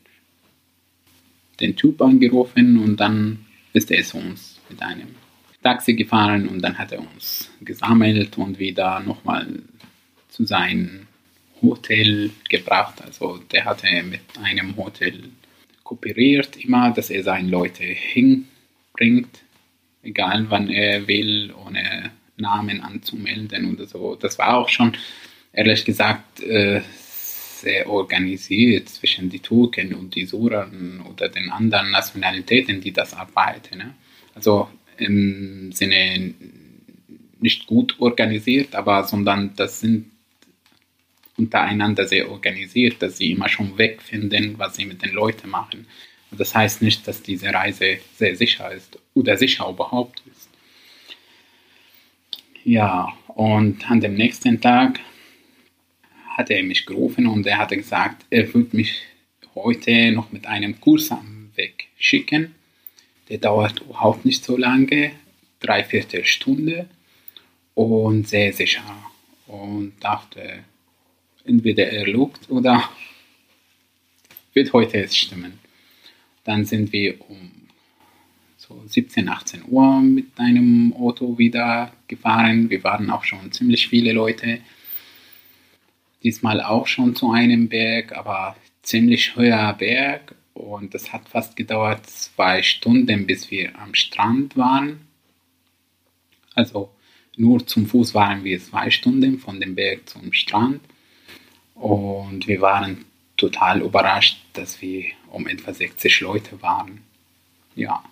den 1.59 1.75
Typ 1.75 2.02
angerufen 2.02 2.78
und 2.78 2.99
dann 2.99 3.47
ist 3.72 3.90
er 3.90 4.02
zu 4.02 4.18
uns 4.18 4.60
mit 4.68 4.82
einem 4.82 5.14
Taxi 5.62 5.94
gefahren 5.94 6.48
und 6.48 6.60
dann 6.60 6.76
hat 6.78 6.92
er 6.92 7.00
uns 7.00 7.50
gesammelt 7.60 8.36
und 8.36 8.58
wieder 8.58 9.00
nochmal 9.00 9.46
zu 10.28 10.44
seinem 10.44 11.06
Hotel 11.60 12.30
gebracht. 12.48 13.00
Also 13.02 13.38
der 13.52 13.64
hatte 13.64 13.86
mit 14.02 14.20
einem 14.42 14.76
Hotel 14.76 15.30
kooperiert 15.84 16.56
immer, 16.56 16.90
dass 16.90 17.10
er 17.10 17.22
seine 17.22 17.48
Leute 17.48 17.84
hinbringt, 17.84 19.42
egal 20.02 20.46
wann 20.48 20.68
er 20.68 21.06
will, 21.06 21.52
ohne 21.64 22.10
Namen 22.36 22.80
anzumelden 22.80 23.72
oder 23.72 23.86
so. 23.86 24.16
Das 24.16 24.38
war 24.38 24.56
auch 24.56 24.68
schon, 24.68 24.96
ehrlich 25.52 25.84
gesagt, 25.84 26.42
sehr 27.62 27.88
organisiert 27.88 28.88
zwischen 28.88 29.31
die 29.31 29.40
Türken 29.40 29.95
und 29.95 30.14
die 30.14 30.26
Surern 30.26 31.02
oder 31.09 31.28
den 31.28 31.50
anderen 31.50 31.90
Nationalitäten, 31.90 32.81
die 32.81 32.92
das 32.92 33.14
arbeiten. 33.14 33.78
Ne? 33.78 33.95
Also 34.35 34.69
im 34.99 35.73
Sinne 35.73 36.35
nicht 37.40 37.66
gut 37.66 37.97
organisiert, 37.99 38.75
aber 38.75 39.04
sondern 39.04 39.54
das 39.57 39.81
sind 39.81 40.11
untereinander 41.37 42.07
sehr 42.07 42.31
organisiert, 42.31 43.00
dass 43.00 43.16
sie 43.19 43.33
immer 43.33 43.49
schon 43.49 43.78
wegfinden, 43.78 44.59
was 44.59 44.76
sie 44.76 44.85
mit 44.85 45.02
den 45.02 45.12
Leuten 45.12 45.49
machen. 45.49 45.87
Das 46.31 46.54
heißt 46.54 46.83
nicht, 46.83 47.07
dass 47.07 47.23
diese 47.23 47.52
Reise 47.52 47.99
sehr 48.16 48.37
sicher 48.37 48.73
ist 48.73 48.99
oder 49.14 49.37
sicher 49.37 49.69
überhaupt 49.69 50.23
ist. 50.31 50.49
Ja, 52.64 53.09
und 53.28 53.90
an 53.90 54.00
dem 54.00 54.14
nächsten 54.14 54.61
Tag 54.61 55.00
hat 56.36 56.50
er 56.50 56.62
mich 56.62 56.86
gerufen 56.86 57.26
und 57.26 57.46
er 57.46 57.58
hatte 57.58 57.76
gesagt, 57.76 58.24
er 58.30 58.52
würde 58.52 58.76
mich 58.76 59.02
heute 59.54 60.12
noch 60.12 60.32
mit 60.32 60.46
einem 60.46 60.80
Kurs 60.80 61.10
am 61.10 61.50
Weg 61.54 61.88
schicken. 61.98 62.54
Der 63.28 63.38
dauert 63.38 63.80
überhaupt 63.80 64.24
nicht 64.24 64.44
so 64.44 64.56
lange, 64.56 65.12
dreiviertel 65.60 66.24
Stunde 66.24 66.88
und 67.74 68.28
sehr 68.28 68.52
sicher. 68.52 68.82
Und 69.46 69.92
dachte, 70.00 70.64
entweder 71.44 71.88
er 71.88 72.06
lugt 72.06 72.50
oder 72.50 72.88
wird 74.54 74.72
heute 74.72 74.98
es 74.98 75.16
stimmen. 75.16 75.58
Dann 76.44 76.64
sind 76.64 76.92
wir 76.92 77.20
um 77.28 77.50
so 78.56 78.82
17, 78.86 79.28
18 79.28 79.62
Uhr 79.68 80.00
mit 80.00 80.26
einem 80.36 80.92
Auto 80.94 81.36
wieder 81.38 81.92
gefahren. 82.08 82.70
Wir 82.70 82.82
waren 82.84 83.10
auch 83.10 83.24
schon 83.24 83.52
ziemlich 83.52 83.88
viele 83.88 84.12
Leute. 84.12 84.60
Diesmal 86.22 86.60
auch 86.60 86.86
schon 86.86 87.16
zu 87.16 87.32
einem 87.32 87.68
Berg, 87.68 88.12
aber 88.12 88.56
ziemlich 88.82 89.36
hoher 89.36 89.72
Berg 89.74 90.34
und 90.54 90.94
es 90.94 91.12
hat 91.12 91.28
fast 91.28 91.56
gedauert 91.56 92.06
zwei 92.06 92.62
Stunden, 92.62 93.26
bis 93.26 93.50
wir 93.50 93.78
am 93.78 93.94
Strand 93.94 94.56
waren. 94.56 95.06
Also 96.54 96.90
nur 97.36 97.66
zum 97.66 97.86
Fuß 97.86 98.14
waren 98.14 98.44
wir 98.44 98.60
zwei 98.60 98.90
Stunden 98.90 99.38
von 99.38 99.60
dem 99.60 99.74
Berg 99.74 100.08
zum 100.08 100.32
Strand 100.32 100.80
und 101.74 102.46
wir 102.46 102.60
waren 102.60 103.04
total 103.36 103.80
überrascht, 103.80 104.38
dass 104.52 104.80
wir 104.82 105.06
um 105.30 105.46
etwa 105.46 105.72
60 105.72 106.20
Leute 106.20 106.60
waren. 106.62 107.00
Ja, 107.74 108.04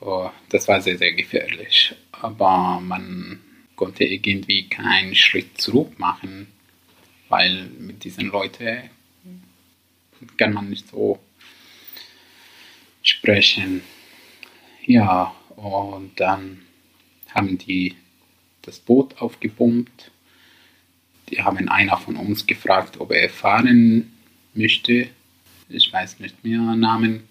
oh, 0.00 0.30
das 0.48 0.66
war 0.66 0.80
sehr, 0.80 0.98
sehr 0.98 1.12
gefährlich. 1.12 1.94
Aber 2.10 2.80
man 2.80 3.40
konnte 3.76 4.04
irgendwie 4.04 4.68
keinen 4.68 5.14
Schritt 5.14 5.60
zurück 5.60 5.98
machen, 5.98 6.48
weil 7.30 7.68
mit 7.78 8.04
diesen 8.04 8.26
Leuten 8.26 8.90
kann 10.36 10.52
man 10.52 10.68
nicht 10.68 10.88
so 10.88 11.18
sprechen. 13.02 13.82
Ja, 14.84 15.34
und 15.56 16.18
dann 16.20 16.60
haben 17.34 17.56
die 17.56 17.96
das 18.62 18.80
Boot 18.80 19.20
aufgepumpt. 19.22 20.10
Die 21.30 21.40
haben 21.40 21.68
einer 21.68 21.96
von 21.96 22.16
uns 22.16 22.46
gefragt, 22.46 22.98
ob 22.98 23.12
er 23.12 23.30
fahren 23.30 24.12
möchte. 24.52 25.08
Ich 25.68 25.92
weiß 25.92 26.18
nicht 26.18 26.44
mehr 26.44 26.58
Namen, 26.58 27.28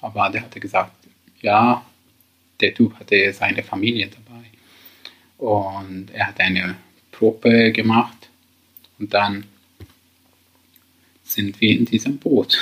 aber 0.00 0.30
der 0.30 0.42
hatte 0.42 0.58
gesagt, 0.58 0.96
ja, 1.42 1.84
der 2.60 2.74
Typ 2.74 2.98
hatte 2.98 3.30
seine 3.34 3.62
Familie 3.62 4.08
dabei. 4.08 4.46
Und 5.36 6.10
er 6.12 6.28
hat 6.28 6.40
eine 6.40 6.76
Probe 7.12 7.70
gemacht 7.72 8.25
und 8.98 9.12
dann 9.12 9.46
sind 11.22 11.60
wir 11.60 11.70
in 11.70 11.84
diesem 11.84 12.18
Boot. 12.18 12.58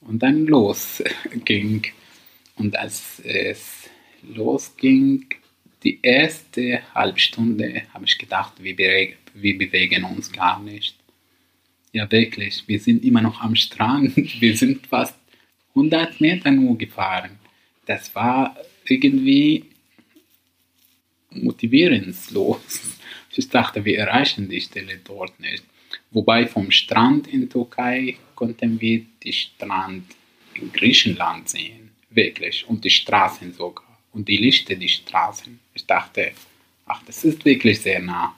Und 0.00 0.22
dann 0.22 0.46
losging. 0.46 1.86
Und 2.56 2.76
als 2.76 3.20
es 3.24 3.88
losging, 4.22 5.26
die 5.82 6.00
erste 6.02 6.82
halbe 6.94 7.18
Stunde, 7.18 7.82
habe 7.92 8.04
ich 8.06 8.18
gedacht, 8.18 8.54
wir, 8.62 8.74
bewegen, 8.74 9.16
wir 9.34 9.58
bewegen 9.58 10.04
uns 10.04 10.32
gar 10.32 10.60
nicht. 10.60 10.96
Ja, 11.92 12.10
wirklich, 12.10 12.64
wir 12.66 12.80
sind 12.80 13.04
immer 13.04 13.22
noch 13.22 13.40
am 13.40 13.54
Strand. 13.56 14.16
Wir 14.40 14.56
sind 14.56 14.86
fast 14.86 15.16
100 15.70 16.20
Meter 16.20 16.50
nur 16.50 16.76
gefahren. 16.76 17.38
Das 17.86 18.14
war 18.14 18.56
irgendwie 18.86 19.64
motivierenslos. 21.44 22.80
Ich 23.34 23.48
dachte, 23.48 23.84
wir 23.84 23.98
erreichen 23.98 24.48
die 24.48 24.60
Stelle 24.60 24.98
dort 25.04 25.38
nicht. 25.40 25.64
Wobei 26.10 26.46
vom 26.46 26.70
Strand 26.70 27.26
in 27.26 27.50
Türkei 27.50 28.16
konnten 28.34 28.80
wir 28.80 29.04
die 29.22 29.32
Strand 29.32 30.04
in 30.54 30.72
Griechenland 30.72 31.48
sehen. 31.48 31.90
Wirklich. 32.10 32.66
Und 32.66 32.84
die 32.84 32.90
Straßen 32.90 33.52
sogar. 33.52 33.84
Und 34.12 34.28
die 34.28 34.38
Lichter, 34.38 34.74
die 34.74 34.88
Straßen. 34.88 35.58
Ich 35.74 35.84
dachte, 35.84 36.32
ach, 36.86 37.02
das 37.06 37.24
ist 37.24 37.44
wirklich 37.44 37.80
sehr 37.80 38.00
nah. 38.00 38.34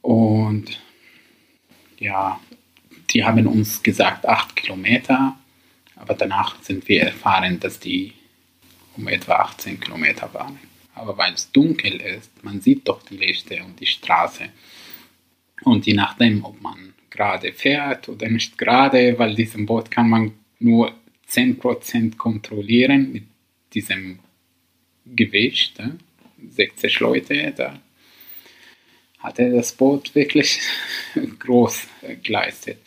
Und 0.00 0.80
ja, 1.98 2.40
die 3.10 3.24
haben 3.24 3.46
uns 3.46 3.82
gesagt, 3.82 4.26
acht 4.26 4.56
Kilometer. 4.56 5.36
Aber 5.96 6.14
danach 6.14 6.60
sind 6.62 6.88
wir 6.88 7.02
erfahren, 7.02 7.60
dass 7.60 7.78
die 7.78 8.12
um 8.96 9.08
etwa 9.08 9.34
18 9.36 9.80
Kilometer 9.80 10.32
waren. 10.34 10.58
Aber 10.94 11.16
weil 11.16 11.34
es 11.34 11.50
dunkel 11.50 12.00
ist, 12.00 12.44
man 12.44 12.60
sieht 12.60 12.88
doch 12.88 13.02
die 13.02 13.16
Lichter 13.16 13.64
und 13.64 13.80
die 13.80 13.86
Straße. 13.86 14.48
Und 15.62 15.86
je 15.86 15.94
nachdem, 15.94 16.44
ob 16.44 16.60
man 16.60 16.92
gerade 17.10 17.52
fährt 17.52 18.08
oder 18.08 18.28
nicht 18.28 18.58
gerade, 18.58 19.18
weil 19.18 19.34
diesem 19.34 19.66
Boot 19.66 19.90
kann 19.90 20.08
man 20.08 20.32
nur 20.58 20.94
10% 21.28 22.16
kontrollieren 22.16 23.12
mit 23.12 23.24
diesem 23.72 24.18
Gewicht, 25.06 25.80
60 26.50 27.00
Leute, 27.00 27.52
da 27.56 27.80
hatte 29.18 29.50
das 29.50 29.72
Boot 29.72 30.14
wirklich 30.14 30.60
groß 31.38 31.86
geleistet. 32.22 32.78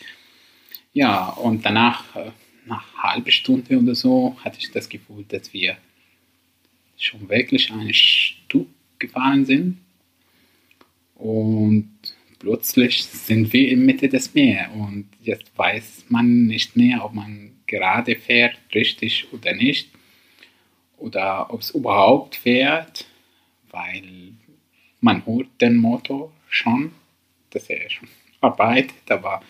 Ja, 0.94 1.30
und 1.30 1.65
danach, 1.65 2.15
äh, 2.15 2.32
nach 2.65 2.94
halben 2.98 3.32
Stunde 3.32 3.78
oder 3.78 3.96
so, 3.96 4.38
hatte 4.44 4.58
ich 4.60 4.72
das 4.72 4.89
Gefühl, 4.89 5.26
dass 5.28 5.54
wir 5.54 5.78
schon 6.97 7.29
wirklich 7.29 7.71
ein 7.71 7.93
Stück 7.93 8.67
gefahren 8.99 9.45
sind. 9.45 9.77
Und 11.15 11.89
plötzlich 12.39 13.03
sind 13.05 13.51
wir 13.53 13.69
in 13.69 13.86
Mitte 13.86 14.10
des 14.10 14.34
Meeres 14.34 14.67
und 14.73 15.08
jetzt 15.21 15.58
weiß 15.58 16.05
man 16.10 16.45
nicht 16.45 16.75
mehr, 16.75 17.03
ob 17.03 17.13
man 17.13 17.51
gerade 17.67 18.15
fährt, 18.15 18.58
richtig 18.73 19.27
oder 19.31 19.53
nicht. 19.53 19.89
Oder 20.97 21.53
ob 21.53 21.62
es 21.62 21.71
überhaupt 21.71 22.36
fährt, 22.36 23.05
weil 23.69 24.03
man 25.01 25.25
hört 25.25 25.47
den 25.60 25.75
Motor 25.77 26.31
schon, 26.49 26.91
dass 27.49 27.69
er 27.69 27.89
schon 27.89 28.08
arbeitet, 28.41 29.10
aber 29.10 29.41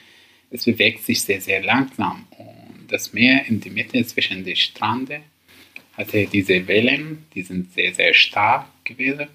es 0.49 0.65
bewegt 0.65 1.03
sich 1.03 1.21
sehr, 1.21 1.41
sehr 1.41 1.61
langsam. 1.61 2.27
Und 2.31 2.87
das 2.87 3.13
Meer 3.13 3.45
in 3.45 3.59
der 3.59 3.71
Mitte 3.71 4.03
zwischen 4.05 4.43
den 4.43 4.55
Stranden 4.55 5.21
hatte 5.97 6.25
diese 6.27 6.67
Wellen, 6.67 7.25
die 7.33 7.43
sind 7.43 7.73
sehr, 7.73 7.93
sehr 7.93 8.13
stark 8.13 8.67
gewesen. 8.83 9.27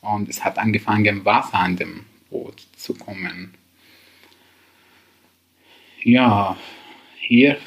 Und 0.00 0.28
es 0.28 0.44
hat 0.44 0.58
angefangen, 0.58 1.24
Wasser 1.24 1.58
an 1.58 1.76
dem 1.76 2.06
Boot 2.30 2.66
zu 2.76 2.94
kommen. 2.94 3.54
Ja, 6.02 6.56
hier 7.18 7.58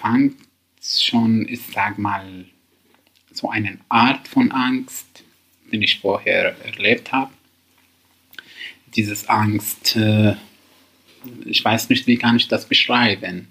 fängt 0.00 0.36
schon, 0.80 1.48
ich 1.48 1.62
sag 1.62 1.98
mal, 1.98 2.44
so 3.32 3.50
eine 3.50 3.78
Art 3.88 4.28
von 4.28 4.52
Angst, 4.52 5.24
die 5.72 5.82
ich 5.82 5.98
vorher 5.98 6.56
erlebt 6.64 7.10
habe. 7.10 7.32
Dieses 8.94 9.28
Angst, 9.28 9.96
äh, 9.96 10.36
ich 11.44 11.64
weiß 11.64 11.88
nicht, 11.88 12.06
wie 12.06 12.16
kann 12.16 12.36
ich 12.36 12.46
das 12.46 12.68
beschreiben, 12.68 13.48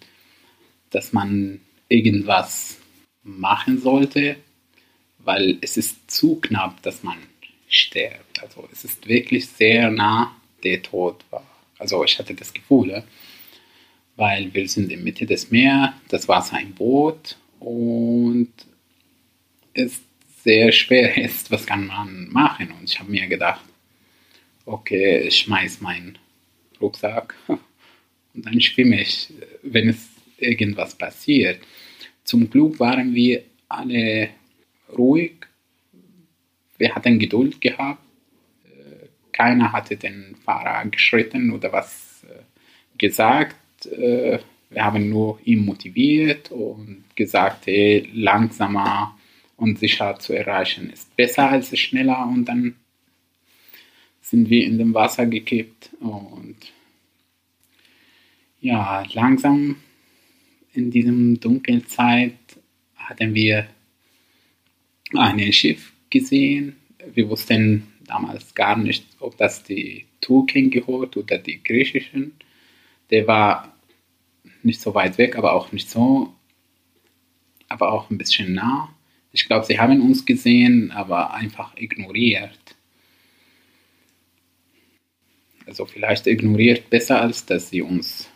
dass 0.92 1.12
man 1.12 1.60
irgendwas 1.90 2.78
machen 3.24 3.80
sollte, 3.80 4.38
weil 5.20 5.58
es 5.62 5.78
ist 5.78 6.10
zu 6.10 6.36
knapp, 6.36 6.82
dass 6.84 7.04
man 7.04 7.18
stirbt. 7.68 8.42
Also 8.42 8.68
es 8.72 8.84
ist 8.84 9.08
wirklich 9.08 9.48
sehr 9.48 9.90
nah 9.90 10.36
der 10.64 10.82
Tod 10.82 11.24
war. 11.30 11.46
Also 11.78 12.04
ich 12.04 12.18
hatte 12.20 12.34
das 12.34 12.54
Gefühl, 12.54 13.04
weil 14.16 14.54
wir 14.54 14.68
sind 14.68 14.84
in 14.84 14.90
der 14.90 14.98
Mitte 15.00 15.26
des 15.26 15.52
Meeres, 15.52 15.92
das 16.10 16.28
war 16.28 16.42
sein 16.42 16.74
Boot 16.74 17.38
und 17.60 18.52
es 19.74 20.02
sehr 20.44 20.72
schwer 20.72 21.18
ist, 21.24 21.52
was 21.52 21.66
kann 21.66 21.88
man 21.88 22.30
machen? 22.30 22.72
Und 22.72 22.90
ich 22.90 23.00
habe 23.00 23.12
mir 23.12 23.28
gedacht, 23.28 23.62
okay, 24.66 25.22
ich 25.22 25.40
schmeiß 25.40 25.82
meinen 25.82 26.18
Rucksack 26.80 27.36
und 27.48 28.46
dann 28.46 28.62
schwimme 28.62 29.02
ich, 29.02 29.30
wenn 29.62 29.90
es 29.90 30.10
irgendwas 30.38 30.96
passiert. 30.96 31.60
Zum 32.24 32.50
Glück 32.50 32.80
waren 32.80 33.14
wir 33.14 33.44
alle 33.68 34.30
ruhig. 34.98 35.34
Wir 36.78 36.96
hatten 36.96 37.20
Geduld 37.20 37.60
gehabt 37.62 38.04
keiner 39.34 39.74
hatte 39.74 39.98
den 39.98 40.36
Fahrer 40.46 40.88
geschritten 40.90 41.52
oder 41.52 41.74
was 41.74 42.24
äh, 42.30 42.44
gesagt. 42.98 43.88
Äh, 43.88 44.40
wir 44.70 44.86
haben 44.86 45.10
nur 45.10 45.40
ihn 45.44 45.66
motiviert 45.66 46.52
und 46.52 47.04
gesagt, 47.16 47.68
hey, 47.68 48.10
langsamer 48.14 49.18
und 49.58 49.78
sicher 49.78 50.18
zu 50.18 50.34
erreichen 50.34 50.90
ist 50.90 51.16
besser 51.16 51.50
als 51.50 51.78
schneller 51.78 52.28
und 52.28 52.46
dann 52.46 52.76
sind 54.22 54.50
wir 54.50 54.66
in 54.66 54.78
dem 54.78 54.94
Wasser 54.94 55.26
gekippt 55.26 55.92
und 56.00 56.56
ja, 58.62 59.04
langsam 59.14 59.76
in 60.74 60.92
diesem 60.92 61.40
dunklen 61.40 61.88
Zeit 61.88 62.34
hatten 62.96 63.34
wir 63.34 63.68
ein 65.16 65.54
Schiff 65.54 65.94
gesehen. 66.10 66.76
Wir 67.14 67.30
wussten 67.30 67.88
damals 68.06 68.54
gar 68.56 68.78
nicht, 68.78 69.06
ob 69.20 69.38
das 69.38 69.64
die 69.64 70.06
Türken 70.22 70.70
gehört 70.70 71.16
oder 71.18 71.38
die 71.38 71.64
griechischen. 71.64 72.34
Der 73.10 73.28
war 73.28 73.76
nicht 74.64 74.82
so 74.82 74.94
weit 74.96 75.18
weg, 75.18 75.38
aber 75.38 75.54
auch 75.54 75.72
nicht 75.72 75.90
so, 75.90 76.34
aber 77.68 77.92
auch 77.92 78.10
ein 78.10 78.18
bisschen 78.18 78.54
nah. 78.54 78.94
Ich 79.32 79.46
glaube, 79.46 79.66
sie 79.66 79.80
haben 79.80 80.02
uns 80.02 80.26
gesehen, 80.26 80.92
aber 80.92 81.34
einfach 81.34 81.76
ignoriert. 81.76 82.76
Also 85.66 85.86
vielleicht 85.86 86.28
ignoriert 86.28 86.90
besser, 86.90 87.22
als 87.22 87.46
dass 87.46 87.70
sie 87.70 87.82
uns 87.82 88.30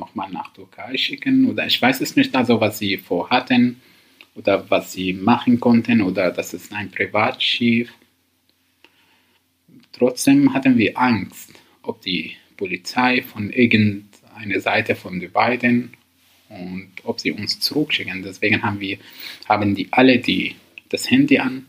nochmal 0.00 0.30
nach 0.30 0.52
Türkei 0.52 0.96
schicken 0.96 1.48
oder 1.48 1.66
ich 1.66 1.80
weiß 1.80 2.00
es 2.00 2.16
nicht, 2.16 2.34
also 2.34 2.60
was 2.60 2.78
sie 2.78 2.96
vorhatten 2.96 3.80
oder 4.34 4.68
was 4.68 4.92
sie 4.92 5.12
machen 5.12 5.60
konnten 5.60 6.02
oder 6.02 6.30
das 6.32 6.54
ist 6.54 6.72
ein 6.72 6.90
Privatschiff 6.90 7.92
Trotzdem 9.92 10.54
hatten 10.54 10.78
wir 10.78 10.96
Angst, 10.98 11.52
ob 11.82 12.00
die 12.00 12.36
Polizei 12.56 13.22
von 13.22 13.50
irgendeiner 13.50 14.60
Seite 14.60 14.94
von 14.94 15.20
den 15.20 15.32
beiden 15.32 15.92
und 16.48 16.90
ob 17.04 17.20
sie 17.20 17.32
uns 17.32 17.60
zurückschicken. 17.60 18.22
Deswegen 18.22 18.62
haben 18.62 18.80
wir, 18.80 18.98
haben 19.48 19.74
die 19.74 19.92
alle 19.92 20.18
die, 20.18 20.56
das 20.88 21.10
Handy 21.10 21.38
an, 21.38 21.66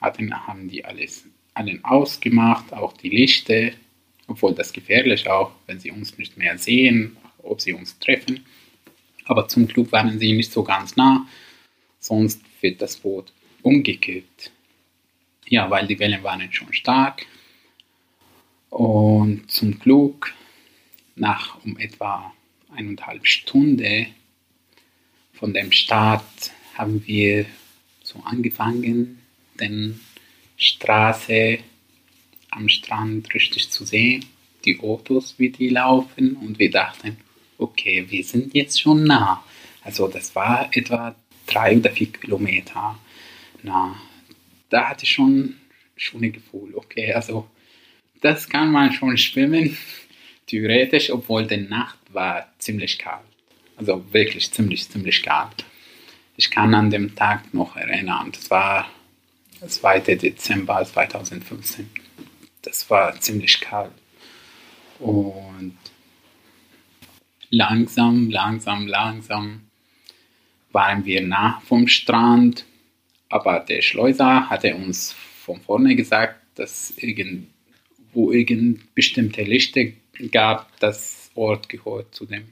hatten, 0.00 0.34
haben 0.46 0.68
die 0.68 0.84
alles 0.84 1.26
allen 1.54 1.84
ausgemacht, 1.84 2.72
auch 2.72 2.92
die 2.92 3.10
Lichter, 3.10 3.70
obwohl 4.26 4.54
das 4.54 4.72
gefährlich 4.72 5.28
auch, 5.28 5.52
wenn 5.66 5.80
sie 5.80 5.90
uns 5.90 6.16
nicht 6.18 6.36
mehr 6.36 6.56
sehen, 6.58 7.16
ob 7.42 7.60
sie 7.60 7.72
uns 7.72 7.98
treffen. 7.98 8.44
Aber 9.24 9.48
zum 9.48 9.66
Glück 9.66 9.92
waren 9.92 10.18
sie 10.18 10.32
nicht 10.32 10.52
so 10.52 10.62
ganz 10.62 10.96
nah, 10.96 11.26
sonst 11.98 12.40
wird 12.60 12.80
das 12.80 12.96
Boot 12.96 13.32
umgekippt. 13.62 14.50
Ja, 15.46 15.70
weil 15.70 15.86
die 15.86 15.98
Wellen 15.98 16.22
waren 16.22 16.52
schon 16.52 16.72
stark. 16.72 17.26
Und 18.70 19.50
zum 19.50 19.78
Glück, 19.78 20.34
nach 21.16 21.62
um 21.64 21.78
etwa 21.78 22.32
eineinhalb 22.74 23.26
Stunden 23.26 24.06
von 25.32 25.52
dem 25.52 25.72
Start 25.72 26.52
haben 26.74 27.06
wir 27.06 27.46
so 28.02 28.20
angefangen, 28.24 29.20
den 29.58 30.00
Straße 30.56 31.58
am 32.50 32.68
Strand 32.68 33.32
richtig 33.34 33.70
zu 33.70 33.84
sehen, 33.84 34.24
die 34.64 34.80
Autos, 34.80 35.38
wie 35.38 35.50
die 35.50 35.68
laufen 35.68 36.36
und 36.36 36.58
wir 36.58 36.70
dachten, 36.70 37.16
okay, 37.58 38.06
wir 38.08 38.24
sind 38.24 38.54
jetzt 38.54 38.80
schon 38.80 39.04
nah. 39.04 39.44
Also 39.82 40.08
das 40.08 40.34
war 40.34 40.68
etwa 40.72 41.14
drei 41.46 41.76
oder 41.76 41.90
vier 41.90 42.12
Kilometer 42.12 42.98
nah. 43.62 43.96
Da 44.70 44.88
hatte 44.90 45.04
ich 45.04 45.12
schon 45.12 45.56
ein 46.14 46.32
Gefühl, 46.32 46.74
okay, 46.74 47.12
also 47.12 47.48
das 48.20 48.48
kann 48.48 48.70
man 48.70 48.92
schon 48.92 49.16
schwimmen, 49.16 49.76
theoretisch, 50.46 51.10
obwohl 51.10 51.46
die 51.46 51.56
Nacht 51.56 51.98
war 52.12 52.52
ziemlich 52.58 52.98
kalt. 52.98 53.24
Also 53.76 54.04
wirklich 54.12 54.50
ziemlich, 54.50 54.88
ziemlich 54.88 55.22
kalt. 55.22 55.64
Ich 56.36 56.50
kann 56.50 56.74
an 56.74 56.90
dem 56.90 57.14
Tag 57.14 57.52
noch 57.52 57.76
erinnern, 57.76 58.30
das 58.32 58.50
war 58.50 58.88
2. 59.66 60.00
Dezember 60.00 60.84
2015. 60.84 61.88
Das 62.62 62.88
war 62.90 63.18
ziemlich 63.20 63.60
kalt. 63.60 63.92
Und 65.00 65.76
langsam, 67.50 68.30
langsam, 68.30 68.86
langsam 68.86 69.60
waren 70.72 71.04
wir 71.04 71.22
nah 71.22 71.60
vom 71.66 71.88
Strand. 71.88 72.64
Aber 73.28 73.60
der 73.60 73.82
Schleuser 73.82 74.48
hatte 74.48 74.74
uns 74.74 75.12
von 75.12 75.60
vorne 75.60 75.96
gesagt, 75.96 76.40
dass 76.54 76.94
irgendwo 76.96 78.32
irgend 78.32 78.94
bestimmte 78.94 79.42
Lichter 79.42 79.84
gab, 80.30 80.78
das 80.80 81.30
Ort 81.34 81.68
gehört 81.68 82.14
zu 82.14 82.26
dem 82.26 82.44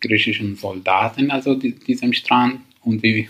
griechischen 0.00 0.56
Soldaten, 0.56 1.30
also 1.30 1.54
diesem 1.54 2.12
Strand. 2.12 2.60
Und 2.82 3.02
wir 3.02 3.26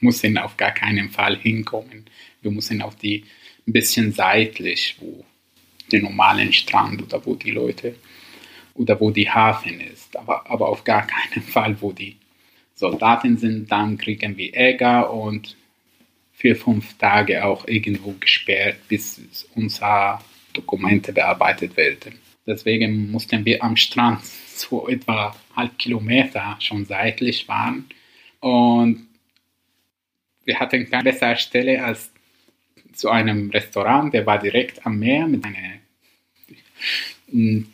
mussten 0.00 0.36
auf 0.38 0.56
gar 0.56 0.72
keinen 0.72 1.10
Fall 1.10 1.36
hinkommen. 1.36 2.06
Wir 2.42 2.50
müssen 2.50 2.82
auf 2.82 2.96
die 2.96 3.24
ein 3.66 3.72
bisschen 3.72 4.12
seitlich, 4.12 4.96
wo 5.00 5.24
der 5.92 6.02
normalen 6.02 6.52
Strand 6.52 7.02
oder 7.02 7.24
wo 7.24 7.34
die 7.34 7.50
Leute 7.50 7.94
oder 8.76 9.00
wo 9.00 9.10
die 9.10 9.30
Hafen 9.30 9.80
ist, 9.80 10.16
aber, 10.16 10.48
aber 10.50 10.68
auf 10.68 10.84
gar 10.84 11.06
keinen 11.06 11.42
Fall, 11.46 11.80
wo 11.80 11.92
die 11.92 12.16
Soldaten 12.74 13.38
sind, 13.38 13.70
dann 13.72 13.96
kriegen 13.96 14.36
wir 14.36 14.54
Ärger 14.54 15.12
und 15.12 15.56
vier, 16.34 16.56
fünf 16.56 16.96
Tage 16.98 17.44
auch 17.44 17.66
irgendwo 17.66 18.14
gesperrt, 18.20 18.76
bis 18.88 19.48
unsere 19.54 20.18
Dokumente 20.52 21.12
bearbeitet 21.12 21.76
werden. 21.76 22.18
Deswegen 22.46 23.10
mussten 23.10 23.44
wir 23.44 23.62
am 23.62 23.76
Strand 23.76 24.24
so 24.56 24.88
etwa 24.88 25.34
halb 25.54 25.78
Kilometer 25.78 26.56
schon 26.60 26.84
seitlich 26.84 27.46
fahren 27.46 27.86
und 28.40 29.06
wir 30.44 30.60
hatten 30.60 30.88
keine 30.88 31.04
bessere 31.04 31.36
Stelle 31.36 31.82
als 31.84 32.12
zu 32.92 33.10
einem 33.10 33.50
Restaurant, 33.50 34.14
der 34.14 34.24
war 34.24 34.38
direkt 34.38 34.86
am 34.86 34.98
Meer 34.98 35.26
mit 35.26 35.44
einer 35.44 35.58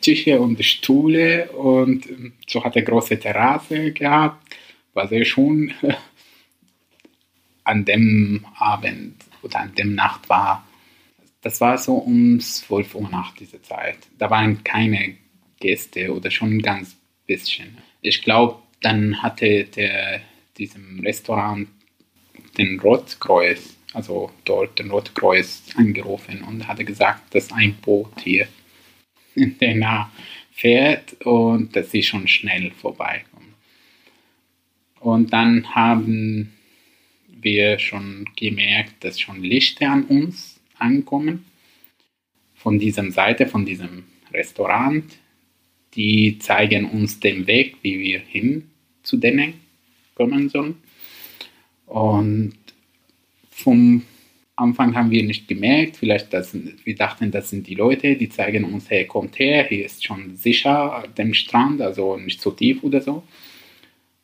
Tische 0.01 0.39
und 0.39 0.63
Stühle 0.63 1.51
und 1.51 2.07
so 2.47 2.63
hat 2.63 2.75
er 2.75 2.81
große 2.81 3.19
Terrasse 3.19 3.91
gehabt, 3.91 4.55
war 4.93 5.07
sehr 5.07 5.25
schön. 5.25 5.73
An 7.65 7.85
dem 7.85 8.45
Abend 8.57 9.15
oder 9.41 9.61
an 9.61 9.73
dem 9.75 9.95
Nacht 9.95 10.27
war, 10.27 10.67
das 11.41 11.61
war 11.61 11.77
so 11.77 11.93
um 11.93 12.37
12 12.37 12.95
Uhr 12.95 13.09
nach 13.09 13.33
dieser 13.35 13.63
Zeit. 13.63 13.99
Da 14.17 14.29
waren 14.29 14.61
keine 14.65 15.15
Gäste 15.61 16.13
oder 16.13 16.29
schon 16.29 16.57
ein 16.57 16.61
ganz 16.61 16.97
bisschen. 17.25 17.77
Ich 18.01 18.21
glaube, 18.21 18.59
dann 18.81 19.21
hatte 19.23 19.63
der, 19.63 20.19
diesem 20.57 20.99
Restaurant 20.99 21.69
den 22.57 22.79
Rotkreuz, 22.81 23.77
also 23.93 24.29
dort 24.43 24.79
den 24.79 24.91
Rotkreuz 24.91 25.63
angerufen 25.75 26.43
und 26.43 26.67
hatte 26.67 26.83
gesagt, 26.83 27.33
dass 27.33 27.51
ein 27.53 27.75
Boot 27.75 28.11
hier 28.21 28.47
in 29.35 29.57
der 29.59 29.75
Nähe 29.75 30.07
fährt 30.51 31.13
und 31.25 31.75
dass 31.75 31.91
sie 31.91 32.03
schon 32.03 32.27
schnell 32.27 32.71
vorbeikommen. 32.71 33.53
Und 34.99 35.33
dann 35.33 35.75
haben 35.75 36.53
wir 37.27 37.79
schon 37.79 38.25
gemerkt, 38.35 39.03
dass 39.03 39.19
schon 39.19 39.43
Lichter 39.43 39.89
an 39.89 40.05
uns 40.05 40.59
ankommen. 40.77 41.45
Von 42.55 42.79
dieser 42.79 43.11
Seite, 43.11 43.47
von 43.47 43.65
diesem 43.65 44.05
Restaurant. 44.31 45.03
Die 45.95 46.39
zeigen 46.39 46.89
uns 46.89 47.19
den 47.19 47.45
Weg, 47.45 47.77
wie 47.81 47.99
wir 47.99 48.19
hin 48.19 48.69
zu 49.03 49.17
denen 49.17 49.55
kommen 50.15 50.49
sollen. 50.49 50.77
Und 51.85 52.55
vom 53.51 54.03
Anfang 54.55 54.95
haben 54.95 55.09
wir 55.09 55.23
nicht 55.23 55.47
gemerkt, 55.47 55.97
vielleicht 55.97 56.31
das, 56.31 56.55
wir 56.83 56.95
dachten, 56.95 57.31
das 57.31 57.49
sind 57.49 57.67
die 57.67 57.75
Leute, 57.75 58.15
die 58.15 58.29
zeigen 58.29 58.65
uns, 58.65 58.89
hey, 58.89 59.05
kommt 59.05 59.39
her, 59.39 59.65
hier 59.67 59.85
ist 59.85 60.03
schon 60.05 60.35
sicher 60.35 61.03
dem 61.17 61.33
Strand, 61.33 61.81
also 61.81 62.17
nicht 62.17 62.39
so 62.39 62.51
tief 62.51 62.83
oder 62.83 63.01
so. 63.01 63.23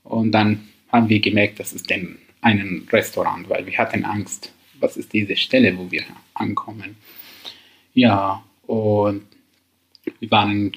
Und 0.04 0.32
dann 0.32 0.70
haben 0.90 1.10
wir 1.10 1.20
gemerkt, 1.20 1.60
das 1.60 1.74
ist 1.74 1.90
denn 1.90 2.18
ein 2.42 2.88
Restaurant, 2.92 3.50
weil 3.50 3.66
wir 3.66 3.78
hatten 3.78 4.06
Angst, 4.06 4.54
was 4.80 4.98
ist 4.98 5.14
diese 5.14 5.36
Stelle, 5.36 5.76
wo 5.78 5.90
wir 5.92 6.04
ankommen. 6.36 6.96
Ja, 7.94 8.44
und 8.68 9.24
wir 10.20 10.32
waren 10.32 10.72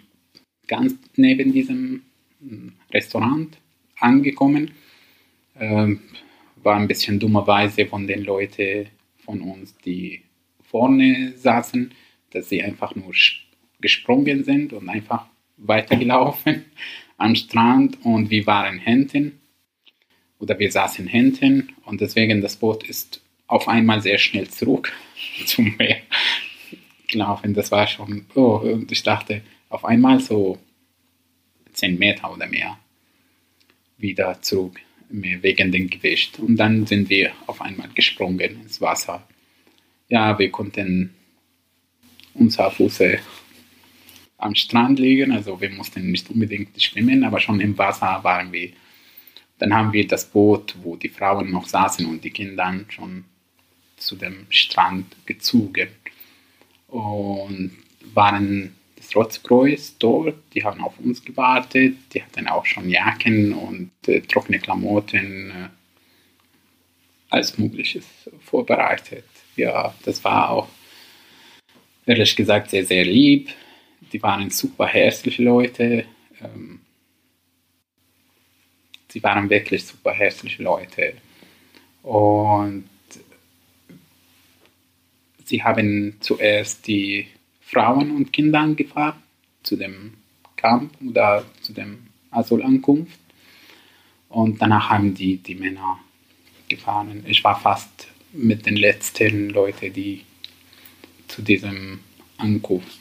ganz 0.67 0.95
neben 1.17 1.53
diesem 1.53 2.03
Restaurant 2.91 3.57
angekommen. 3.99 4.73
Ähm, 5.59 6.01
war 6.63 6.77
ein 6.77 6.89
bisschen 6.89 7.19
dummerweise 7.19 7.87
von 7.87 8.07
den 8.07 8.25
Leuten 8.25 8.87
von 9.25 9.41
uns, 9.41 9.77
die 9.79 10.23
vorne 10.63 11.33
saßen, 11.37 11.93
dass 12.31 12.49
sie 12.49 12.63
einfach 12.63 12.95
nur 12.95 13.13
gesprungen 13.81 14.45
sind 14.45 14.73
und 14.73 14.89
einfach 14.89 15.27
weitergelaufen 15.57 16.65
am 17.19 17.35
Strand 17.35 17.99
und 18.05 18.31
wir 18.31 18.47
waren 18.47 18.79
hinten 18.79 19.41
oder 20.39 20.59
wir 20.59 20.73
saßen 20.73 21.07
hinten 21.07 21.73
und 21.85 22.01
deswegen 22.01 22.41
das 22.41 22.57
Boot 22.57 22.89
ist 22.89 23.21
auf 23.47 23.69
einmal 23.69 24.01
sehr 24.01 24.19
schnell 24.19 24.49
zurück 24.49 24.93
zum 25.47 25.77
Meer 25.77 25.99
gelaufen. 27.07 27.55
Das 27.55 27.71
war 27.71 27.87
schon, 27.87 28.27
oh, 28.35 28.57
und 28.57 28.91
ich 28.91 29.03
dachte 29.03 29.43
auf 29.69 29.85
einmal 29.85 30.21
so 30.21 30.59
10 31.73 31.99
Meter 31.99 32.33
oder 32.33 32.47
mehr 32.47 32.79
wieder 33.99 34.41
zurück 34.43 34.81
wegen 35.13 35.73
dem 35.73 35.91
Gewicht. 35.91 36.39
Und 36.39 36.57
dann 36.57 36.87
sind 36.87 37.11
wir 37.11 37.33
auf 37.47 37.61
einmal 37.61 37.89
gesprungen 37.95 38.63
ins 38.63 38.81
Wasser. 38.81 39.27
Ja, 40.09 40.39
wir 40.39 40.51
konnten 40.51 41.15
unser 42.35 42.71
Fuß 42.71 43.03
am 44.39 44.55
Strand 44.55 44.99
liegen, 44.99 45.33
also 45.33 45.61
wir 45.61 45.71
mussten 45.71 46.11
nicht 46.11 46.29
unbedingt 46.31 46.83
schwimmen, 46.83 47.25
aber 47.25 47.39
schon 47.39 47.61
im 47.61 47.77
Wasser 47.79 48.21
waren 48.23 48.53
wir. 48.53 48.71
Dann 49.59 49.73
haben 49.73 49.93
wir 49.93 50.07
das 50.07 50.29
Boot, 50.29 50.75
wo 50.83 50.97
die 50.97 51.09
Frauen 51.09 51.51
noch 51.51 51.67
saßen 51.67 52.05
und 52.07 52.25
die 52.25 52.31
Kinder 52.31 52.81
schon 52.89 53.25
zu 53.97 54.17
dem 54.17 54.47
Strand 54.51 55.15
gezogen 55.27 55.89
und 56.89 57.71
waren 58.15 58.75
Rotkreuz 59.15 59.97
dort, 59.99 60.37
die 60.55 60.65
haben 60.65 60.81
auf 60.83 60.99
uns 60.99 61.25
gewartet, 61.25 61.97
die 62.13 62.23
hatten 62.23 62.49
auch 62.49 62.65
schon 62.65 62.89
Jacken 62.89 63.53
und 63.53 63.91
äh, 64.07 64.21
trockene 64.21 64.59
Klamotten, 64.59 65.51
äh, 65.51 65.69
alles 67.31 67.59
Mögliche 67.59 68.03
vorbereitet. 68.41 69.25
Ja, 69.57 69.95
das 70.05 70.23
war 70.25 70.51
auch 70.51 70.69
ehrlich 72.07 72.37
gesagt 72.37 72.71
sehr, 72.71 72.85
sehr 72.85 73.05
lieb. 73.05 73.51
Die 74.13 74.23
waren 74.23 74.51
super 74.51 74.87
herzliche 74.87 75.43
Leute. 75.43 76.05
Ähm, 76.41 76.81
sie 79.09 79.23
waren 79.23 79.49
wirklich 79.49 79.85
super 79.85 80.13
herzliche 80.13 80.63
Leute. 80.63 81.15
Und 82.03 82.89
sie 85.45 85.63
haben 85.63 86.17
zuerst 86.21 86.87
die 86.87 87.29
Frauen 87.73 88.11
und 88.11 88.33
Kinder 88.33 88.67
gefahren 88.75 89.23
zu 89.63 89.77
dem 89.77 90.15
Camp 90.57 90.93
oder 91.09 91.45
zu 91.63 91.73
dem 91.73 92.07
Asylankunft. 92.31 93.19
Und 94.29 94.61
danach 94.61 94.91
haben 94.91 95.15
die, 95.15 95.39
die 95.39 95.55
Männer 95.55 95.99
gefahren. 96.69 97.25
Ich 97.27 97.43
war 97.43 97.59
fast 97.59 98.09
mit 98.33 98.67
den 98.67 98.77
letzten 98.77 99.51
Leuten, 99.51 99.93
die 99.93 100.25
zu 101.29 101.43
diesem 101.43 102.01
Ankunft 102.37 102.99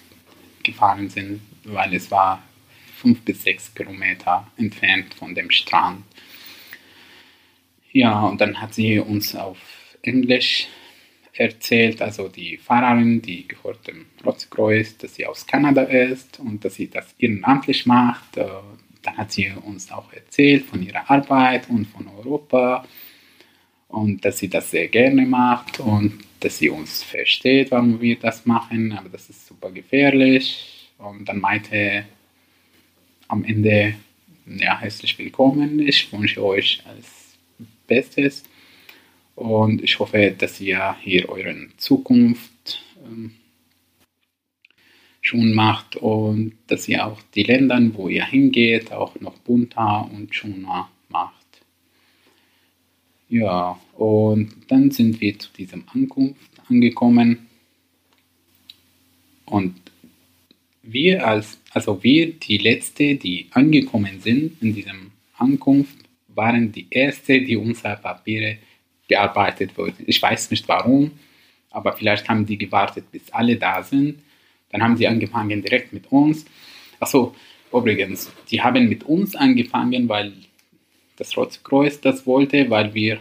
gefahren 0.63 1.09
sind, 1.09 1.41
weil 1.63 1.93
es 1.93 2.09
war 2.11 2.41
fünf 2.95 3.21
bis 3.21 3.43
sechs 3.43 3.73
Kilometer 3.73 4.47
entfernt 4.57 5.13
von 5.15 5.35
dem 5.35 5.51
Strand. 5.51 6.03
Ja, 7.91 8.21
und 8.21 8.39
dann 8.39 8.61
hat 8.61 8.73
sie 8.73 8.99
uns 8.99 9.35
auf 9.35 9.57
Englisch 10.01 10.67
erzählt, 11.41 12.01
also 12.01 12.27
die 12.27 12.57
Fahrerin, 12.57 13.21
die 13.21 13.47
gehört 13.47 13.87
dem 13.87 14.05
Rotkreuz, 14.25 14.97
dass 14.97 15.15
sie 15.15 15.25
aus 15.25 15.45
Kanada 15.45 15.83
ist 15.83 16.39
und 16.39 16.63
dass 16.63 16.75
sie 16.75 16.89
das 16.89 17.15
ehrenamtlich 17.17 17.85
macht. 17.85 18.37
Äh, 18.37 18.45
dann 19.01 19.17
hat 19.17 19.31
sie 19.31 19.51
uns 19.65 19.91
auch 19.91 20.13
erzählt 20.13 20.65
von 20.65 20.85
ihrer 20.85 21.09
Arbeit 21.09 21.69
und 21.69 21.85
von 21.87 22.07
Europa 22.07 22.85
und 23.87 24.23
dass 24.23 24.37
sie 24.37 24.47
das 24.47 24.71
sehr 24.71 24.87
gerne 24.87 25.25
macht 25.25 25.79
und 25.79 26.19
dass 26.39 26.59
sie 26.59 26.69
uns 26.69 27.03
versteht, 27.03 27.71
warum 27.71 27.99
wir 27.99 28.17
das 28.17 28.45
machen, 28.45 28.93
aber 28.93 29.09
das 29.09 29.29
ist 29.29 29.47
super 29.47 29.71
gefährlich. 29.71 30.89
Und 30.97 31.25
dann 31.27 31.39
meinte 31.39 32.05
am 33.27 33.43
Ende, 33.43 33.95
ja, 34.45 34.79
herzlich 34.79 35.17
willkommen, 35.17 35.79
ich 35.79 36.11
wünsche 36.13 36.43
euch 36.43 36.83
alles 36.85 37.37
Bestes 37.87 38.43
und 39.41 39.81
ich 39.83 39.97
hoffe, 39.97 40.35
dass 40.37 40.61
ihr 40.61 40.95
hier 41.01 41.27
eure 41.27 41.55
Zukunft 41.77 42.83
ähm, 43.03 43.31
schon 45.19 45.55
macht 45.55 45.95
und 45.95 46.53
dass 46.67 46.87
ihr 46.87 47.07
auch 47.07 47.19
die 47.33 47.41
Länder, 47.41 47.79
wo 47.93 48.07
ihr 48.07 48.25
hingeht, 48.25 48.91
auch 48.91 49.19
noch 49.19 49.39
bunter 49.39 50.07
und 50.13 50.33
schöner 50.35 50.89
macht. 51.09 51.47
Ja, 53.29 53.79
und 53.93 54.51
dann 54.67 54.91
sind 54.91 55.19
wir 55.19 55.39
zu 55.39 55.49
diesem 55.53 55.85
Ankunft 55.91 56.51
angekommen 56.69 57.47
und 59.45 59.73
wir 60.83 61.25
als, 61.25 61.59
also 61.71 62.03
wir, 62.03 62.33
die 62.33 62.57
Letzte, 62.59 63.15
die 63.15 63.47
angekommen 63.51 64.19
sind 64.19 64.61
in 64.61 64.75
diesem 64.75 65.11
Ankunft, 65.37 65.97
waren 66.27 66.71
die 66.71 66.85
Erste, 66.91 67.41
die 67.41 67.55
unsere 67.55 67.97
Papiere 67.97 68.57
bearbeitet 69.11 69.77
wurden. 69.77 70.03
Ich 70.07 70.21
weiß 70.21 70.51
nicht 70.51 70.67
warum, 70.69 71.11
aber 71.69 71.91
vielleicht 71.97 72.29
haben 72.29 72.45
die 72.45 72.57
gewartet, 72.57 73.11
bis 73.11 73.29
alle 73.33 73.57
da 73.57 73.83
sind. 73.83 74.19
Dann 74.69 74.81
haben 74.81 74.95
sie 74.95 75.05
angefangen 75.05 75.61
direkt 75.61 75.91
mit 75.91 76.09
uns. 76.11 76.45
Achso, 76.97 77.35
übrigens, 77.73 78.31
die 78.49 78.61
haben 78.61 78.87
mit 78.87 79.03
uns 79.03 79.35
angefangen, 79.35 80.07
weil 80.07 80.31
das 81.17 81.35
Rotkreuz 81.35 81.99
das 81.99 82.25
wollte, 82.25 82.69
weil 82.69 82.93
wir 82.93 83.19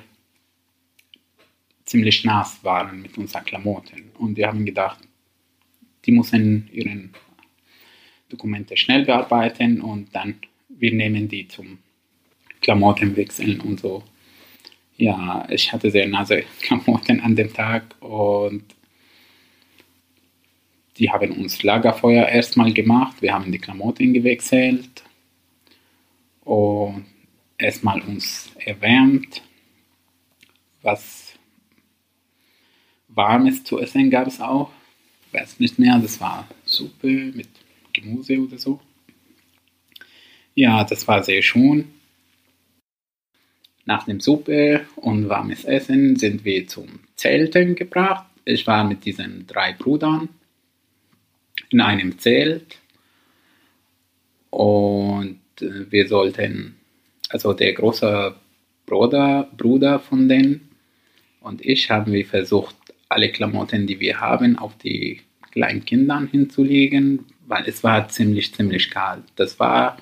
ziemlich 1.84 2.24
nass 2.24 2.62
waren 2.62 3.02
mit 3.02 3.18
unseren 3.18 3.44
Klamotten. 3.44 4.12
Und 4.16 4.36
wir 4.36 4.46
haben 4.46 4.64
gedacht, 4.64 5.00
die 6.06 6.12
müssen 6.12 6.68
ihre 6.72 7.08
Dokumente 8.28 8.76
schnell 8.76 9.04
bearbeiten 9.04 9.80
und 9.80 10.14
dann 10.14 10.36
wir 10.68 10.92
nehmen 10.92 11.26
die 11.26 11.48
zum 11.48 11.78
Klamottenwechseln 12.60 13.60
und 13.60 13.80
so. 13.80 14.04
Ja, 15.00 15.46
ich 15.48 15.72
hatte 15.72 15.90
sehr 15.90 16.06
nasse 16.06 16.44
Klamotten 16.60 17.20
an 17.20 17.34
dem 17.34 17.50
Tag 17.54 17.96
und 18.00 18.62
die 20.98 21.10
haben 21.10 21.32
uns 21.32 21.62
Lagerfeuer 21.62 22.28
erstmal 22.28 22.70
gemacht. 22.74 23.22
Wir 23.22 23.32
haben 23.32 23.50
die 23.50 23.58
Klamotten 23.58 24.12
gewechselt 24.12 25.02
und 26.44 27.06
erstmal 27.56 28.02
uns 28.02 28.52
erwärmt. 28.58 29.40
Was 30.82 31.32
Warmes 33.08 33.64
zu 33.64 33.78
essen 33.78 34.10
gab 34.10 34.26
es 34.26 34.38
auch. 34.38 34.70
Ich 35.26 35.40
weiß 35.40 35.60
nicht 35.60 35.78
mehr, 35.78 35.98
das 35.98 36.20
war 36.20 36.46
Suppe 36.66 37.32
mit 37.34 37.48
Gemüse 37.94 38.38
oder 38.38 38.58
so. 38.58 38.78
Ja, 40.54 40.84
das 40.84 41.08
war 41.08 41.22
sehr 41.22 41.40
schön. 41.40 41.90
Nach 43.86 44.04
dem 44.04 44.20
Suppe 44.20 44.86
und 44.96 45.28
warmes 45.28 45.64
Essen 45.64 46.16
sind 46.16 46.44
wir 46.44 46.66
zum 46.66 47.00
Zelten 47.16 47.74
gebracht. 47.74 48.26
Ich 48.44 48.66
war 48.66 48.84
mit 48.84 49.04
diesen 49.04 49.46
drei 49.46 49.72
Brüdern 49.72 50.28
in 51.70 51.80
einem 51.80 52.18
Zelt 52.18 52.78
und 54.50 55.40
äh, 55.60 55.90
wir 55.90 56.08
sollten, 56.08 56.76
also 57.28 57.52
der 57.52 57.72
große 57.72 58.34
Bruder, 58.86 59.48
Bruder 59.56 60.00
von 60.00 60.28
denen 60.28 60.68
und 61.40 61.64
ich 61.64 61.90
haben 61.90 62.12
wir 62.12 62.26
versucht, 62.26 62.76
alle 63.08 63.30
Klamotten, 63.30 63.86
die 63.86 63.98
wir 64.00 64.20
haben, 64.20 64.58
auf 64.58 64.76
die 64.78 65.20
kleinen 65.52 65.84
Kindern 65.84 66.28
hinzulegen, 66.28 67.26
weil 67.46 67.64
es 67.66 67.82
war 67.82 68.08
ziemlich, 68.08 68.54
ziemlich 68.54 68.90
kalt. 68.90 69.24
Das 69.36 69.58
war 69.58 69.96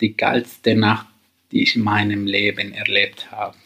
die 0.00 0.12
kälteste 0.12 0.74
Nacht, 0.74 1.06
die 1.52 1.62
ich 1.62 1.76
in 1.76 1.82
meinem 1.82 2.26
Leben 2.26 2.72
erlebt 2.72 3.30
habe. 3.30 3.56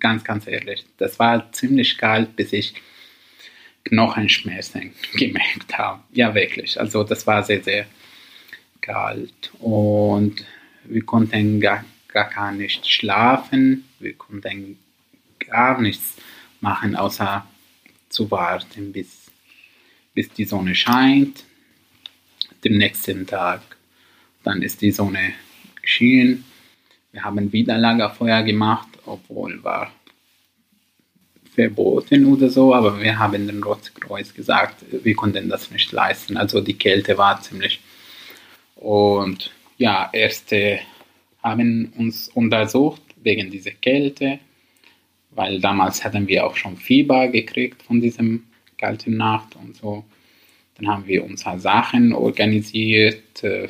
Ganz, 0.00 0.24
ganz 0.24 0.46
ehrlich. 0.46 0.84
Das 0.98 1.18
war 1.18 1.50
ziemlich 1.52 1.96
kalt, 1.96 2.36
bis 2.36 2.52
ich 2.52 2.74
Knochenschmerzen 3.84 4.92
gemerkt 5.14 5.78
habe. 5.78 6.02
Ja, 6.12 6.34
wirklich. 6.34 6.78
Also 6.80 7.04
das 7.04 7.26
war 7.26 7.42
sehr, 7.42 7.62
sehr 7.62 7.86
kalt. 8.80 9.52
Und 9.58 10.44
wir 10.84 11.04
konnten 11.04 11.60
gar, 11.60 11.84
gar 12.08 12.52
nicht 12.52 12.86
schlafen. 12.86 13.88
Wir 13.98 14.14
konnten 14.14 14.78
gar 15.38 15.80
nichts 15.80 16.16
machen, 16.60 16.96
außer 16.96 17.46
zu 18.08 18.30
warten, 18.30 18.92
bis, 18.92 19.30
bis 20.14 20.30
die 20.30 20.44
Sonne 20.44 20.74
scheint. 20.74 21.44
Den 22.64 22.78
nächsten 22.78 23.26
Tag, 23.26 23.60
dann 24.42 24.62
ist 24.62 24.82
die 24.82 24.90
Sonne 24.90 25.34
geschienen. 25.86 26.44
Wir 27.12 27.24
haben 27.24 27.50
wieder 27.52 27.78
Lagerfeuer 27.78 28.42
gemacht, 28.42 28.88
obwohl 29.06 29.62
war 29.64 29.90
verboten 31.54 32.26
oder 32.26 32.50
so, 32.50 32.74
aber 32.74 33.00
wir 33.00 33.18
haben 33.18 33.46
dem 33.46 33.62
Rotkreuz 33.62 34.34
gesagt, 34.34 34.84
wir 34.90 35.14
konnten 35.16 35.48
das 35.48 35.70
nicht 35.70 35.90
leisten. 35.90 36.36
Also 36.36 36.60
die 36.60 36.74
Kälte 36.74 37.16
war 37.16 37.40
ziemlich. 37.40 37.80
Und 38.74 39.50
ja, 39.78 40.10
Ärzte 40.12 40.80
haben 41.42 41.92
uns 41.96 42.28
untersucht 42.28 43.00
wegen 43.22 43.50
dieser 43.50 43.70
Kälte, 43.70 44.38
weil 45.30 45.60
damals 45.60 46.04
hatten 46.04 46.28
wir 46.28 46.44
auch 46.46 46.56
schon 46.56 46.76
Fieber 46.76 47.28
gekriegt 47.28 47.82
von 47.82 48.00
diesem 48.02 48.44
kalten 48.76 49.16
Nacht 49.16 49.56
und 49.56 49.76
so. 49.76 50.04
Dann 50.76 50.88
haben 50.88 51.06
wir 51.06 51.24
unsere 51.24 51.58
Sachen 51.58 52.12
organisiert, 52.12 53.42
äh, 53.42 53.68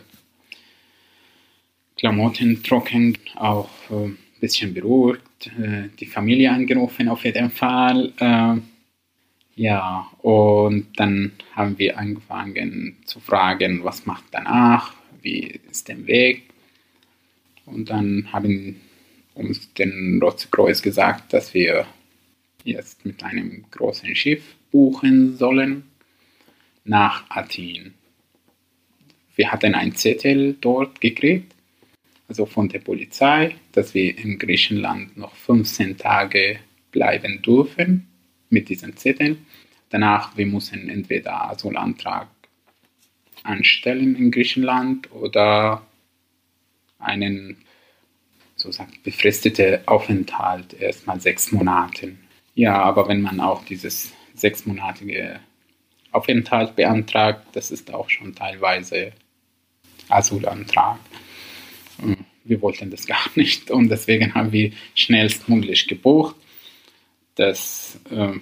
Klamotten 1.96 2.62
trocken, 2.62 3.16
auch 3.37 3.70
ein 3.90 4.12
äh, 4.12 4.40
bisschen 4.40 4.74
beruhigt, 4.74 5.50
äh, 5.59 5.88
die 5.98 6.04
Familie 6.04 6.50
angerufen 6.50 7.09
auf 7.09 7.24
jeden 7.24 7.50
Fall. 7.50 8.12
Äh, 8.18 8.56
ja, 9.59 10.06
und 10.18 10.88
dann 10.96 11.32
haben 11.54 11.78
wir 11.78 11.98
angefangen 11.98 12.96
zu 13.06 13.18
fragen, 13.20 13.82
was 13.82 14.04
macht 14.04 14.24
danach, 14.30 14.92
wie 15.22 15.59
ist 15.70 15.88
der 15.88 16.06
Weg. 16.06 16.42
Und 17.64 17.88
dann 17.88 18.30
haben 18.30 18.78
uns 19.35 19.72
den 19.72 20.20
Rotkreuz 20.22 20.82
gesagt, 20.82 21.32
dass 21.32 21.54
wir 21.54 21.87
jetzt 22.64 23.06
mit 23.06 23.24
einem 23.24 23.64
großen 23.70 24.14
Schiff 24.14 24.56
buchen 24.70 25.37
sollen 25.38 25.85
nach 26.85 27.24
Athen. 27.30 27.94
Wir 29.35 29.50
hatten 29.50 29.74
einen 29.74 29.94
Zettel 29.94 30.56
dort 30.61 31.00
gekriegt 31.00 31.55
also 32.28 32.46
von 32.46 32.68
der 32.68 32.80
Polizei, 32.80 33.56
dass 33.72 33.94
wir 33.94 34.18
in 34.18 34.38
Griechenland 34.38 35.16
noch 35.16 35.34
15 35.34 35.96
Tage 35.96 36.58
bleiben 36.90 37.42
dürfen 37.42 38.08
mit 38.50 38.68
diesem 38.68 38.96
Zettel. 38.96 39.38
Danach, 39.90 40.36
wir 40.36 40.46
müssen 40.46 40.88
entweder 40.88 41.50
Asylantrag 41.50 42.28
anstellen 43.42 44.16
in 44.16 44.30
Griechenland 44.30 45.12
oder 45.12 45.86
einen 46.98 47.56
sozusagen 48.56 48.94
befristeten 49.04 49.86
Aufenthalt 49.86 50.74
erstmal 50.74 51.20
sechs 51.20 51.52
Monate. 51.52 52.16
Ja, 52.54 52.82
aber 52.82 53.06
wenn 53.08 53.20
man 53.20 53.40
auch 53.40 53.64
dieses 53.64 54.12
sechsmonatige 54.34 55.40
Aufenthalt 56.10 56.74
beantragt, 56.74 57.46
das 57.52 57.70
ist 57.70 57.92
auch 57.92 58.08
schon 58.08 58.34
teilweise 58.34 59.12
Asylantrag. 60.08 60.98
Hm, 62.00 62.16
wir 62.44 62.62
wollten 62.62 62.90
das 62.90 63.06
gar 63.06 63.26
nicht 63.35 63.70
und 63.70 63.88
deswegen 63.88 64.35
haben 64.35 64.52
wir 64.52 64.72
schnellstmöglich 64.94 65.87
gebucht. 65.87 66.37
Das 67.35 68.00
äh, 68.11 68.32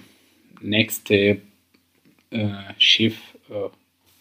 nächste 0.61 1.41
äh, 2.31 2.49
Schiff 2.77 3.17
äh, 3.49 3.69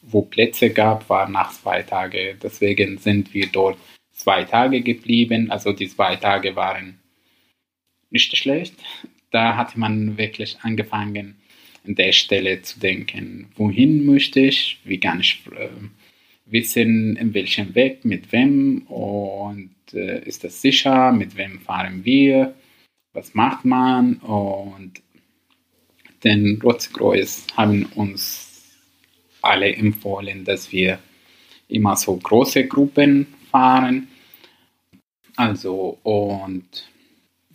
wo 0.07 0.23
Plätze 0.23 0.71
gab, 0.71 1.09
war 1.09 1.29
nach 1.29 1.53
zwei 1.53 1.83
Tagen. 1.83 2.39
Deswegen 2.43 2.99
sind 2.99 3.33
wir 3.35 3.47
dort 3.47 3.79
zwei 4.13 4.45
Tage 4.45 4.83
geblieben. 4.83 5.51
Also 5.51 5.73
die 5.73 5.89
zwei 5.89 6.17
Tage 6.17 6.57
waren 6.57 6.99
nicht 8.11 8.37
schlecht. 8.37 8.75
Da 9.31 9.57
hatte 9.57 9.79
man 9.79 10.17
wirklich 10.19 10.59
angefangen, 10.63 11.37
an 11.87 11.95
der 11.97 12.13
Stelle 12.13 12.63
zu 12.63 12.81
denken, 12.81 13.51
wohin 13.57 14.07
möchte 14.07 14.41
ich, 14.41 14.79
wie 14.85 14.99
kann 14.99 15.21
ich 15.21 15.43
äh, 15.53 15.69
wissen, 16.47 17.17
in 17.17 17.35
welchem 17.35 17.75
Weg, 17.75 18.05
mit 18.05 18.33
wem 18.33 18.83
und 18.83 19.75
äh, 19.93 20.23
ist 20.25 20.45
das 20.45 20.61
sicher, 20.61 21.13
mit 21.13 21.37
wem 21.37 21.61
fahren 21.61 22.05
wir, 22.05 22.55
was 23.13 23.35
macht 23.35 23.65
man 23.65 24.17
und 24.17 25.03
den 26.23 26.61
Rotkreuz 26.63 27.47
haben 27.57 27.87
uns 27.95 28.55
alle 29.43 29.75
empfohlen, 29.75 30.45
dass 30.45 30.73
wir 30.73 30.99
immer 31.69 31.97
so 31.97 32.17
große 32.17 32.67
Gruppen 32.67 33.27
fahren. 33.51 34.09
Also 35.37 35.99
und 36.03 36.89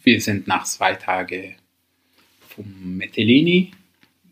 wir 0.04 0.22
sind 0.22 0.48
nach 0.48 0.66
zwei 0.66 0.94
Tagen 0.94 1.56
vom 2.48 2.98
Metellini, 2.98 3.72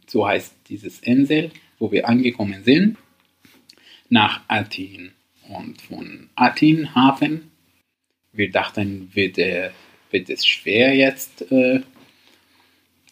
so 0.06 0.28
heißt 0.28 0.54
dieses 0.70 1.00
Insel, 1.00 1.52
wo 1.80 1.92
wir 1.92 2.08
angekommen 2.08 2.64
sind, 2.64 2.98
nach 4.10 4.42
Athen. 4.48 5.14
Und 5.50 5.82
von 5.82 6.30
Athen 6.36 6.94
Hafen, 6.94 7.52
wir 8.34 8.52
dachten, 8.52 9.10
wird, 9.14 9.38
wird 9.38 10.30
es 10.30 10.46
schwer 10.46 10.96
jetzt 10.96 11.50
äh, 11.52 11.82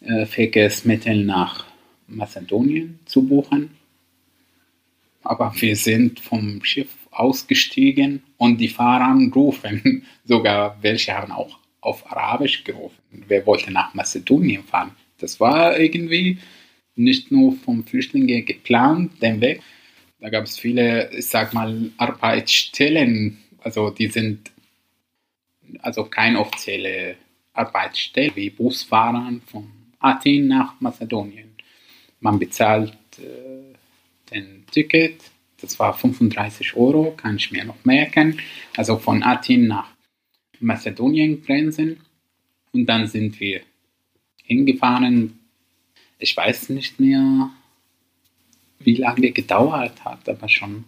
äh, 0.02 0.26
Verkehrsmittel 0.26 1.24
nach 1.24 1.66
Mazedonien 2.06 3.00
zu 3.06 3.26
buchen. 3.26 3.70
Aber 5.22 5.52
wir 5.58 5.74
sind 5.74 6.20
vom 6.20 6.62
Schiff 6.62 6.90
ausgestiegen 7.10 8.22
und 8.36 8.58
die 8.60 8.68
Fahrer 8.68 9.18
rufen, 9.34 10.04
sogar 10.24 10.78
welche 10.82 11.14
haben 11.14 11.32
auch 11.32 11.58
auf 11.80 12.10
Arabisch 12.10 12.64
gerufen. 12.64 13.00
Wer 13.10 13.46
wollte 13.46 13.72
nach 13.72 13.94
Mazedonien 13.94 14.62
fahren? 14.64 14.92
Das 15.18 15.40
war 15.40 15.78
irgendwie 15.78 16.38
nicht 16.94 17.30
nur 17.30 17.56
vom 17.56 17.84
Flüchtlinge 17.84 18.42
geplant, 18.42 19.22
den 19.22 19.40
Weg. 19.40 19.62
Da 20.26 20.30
gab 20.30 20.42
es 20.42 20.58
viele, 20.58 21.08
ich 21.12 21.28
sag 21.28 21.54
mal, 21.54 21.92
Arbeitsstellen, 21.98 23.38
also 23.60 23.90
die 23.90 24.08
sind 24.08 24.50
also 25.78 26.02
keine 26.06 26.40
offizielle 26.40 27.14
Arbeitsstelle 27.52 28.34
wie 28.34 28.50
Busfahrern 28.50 29.40
von 29.42 29.70
Athen 30.00 30.48
nach 30.48 30.80
Mazedonien. 30.80 31.54
Man 32.18 32.40
bezahlt 32.40 32.98
äh, 33.18 33.76
den 34.34 34.66
Ticket, 34.68 35.20
das 35.60 35.78
war 35.78 35.94
35 35.94 36.74
Euro, 36.74 37.12
kann 37.12 37.36
ich 37.36 37.52
mir 37.52 37.64
noch 37.64 37.84
merken. 37.84 38.40
Also 38.76 38.98
von 38.98 39.22
Athen 39.22 39.68
nach 39.68 39.92
Mazedonien 40.58 41.44
Grenzen. 41.44 42.00
Und 42.72 42.86
dann 42.86 43.06
sind 43.06 43.38
wir 43.38 43.60
hingefahren. 44.42 45.38
Ich 46.18 46.36
weiß 46.36 46.70
nicht 46.70 46.98
mehr, 46.98 47.52
wie 48.78 48.96
lange 48.96 49.30
gedauert 49.32 50.04
hat, 50.04 50.28
aber 50.28 50.48
schon 50.48 50.84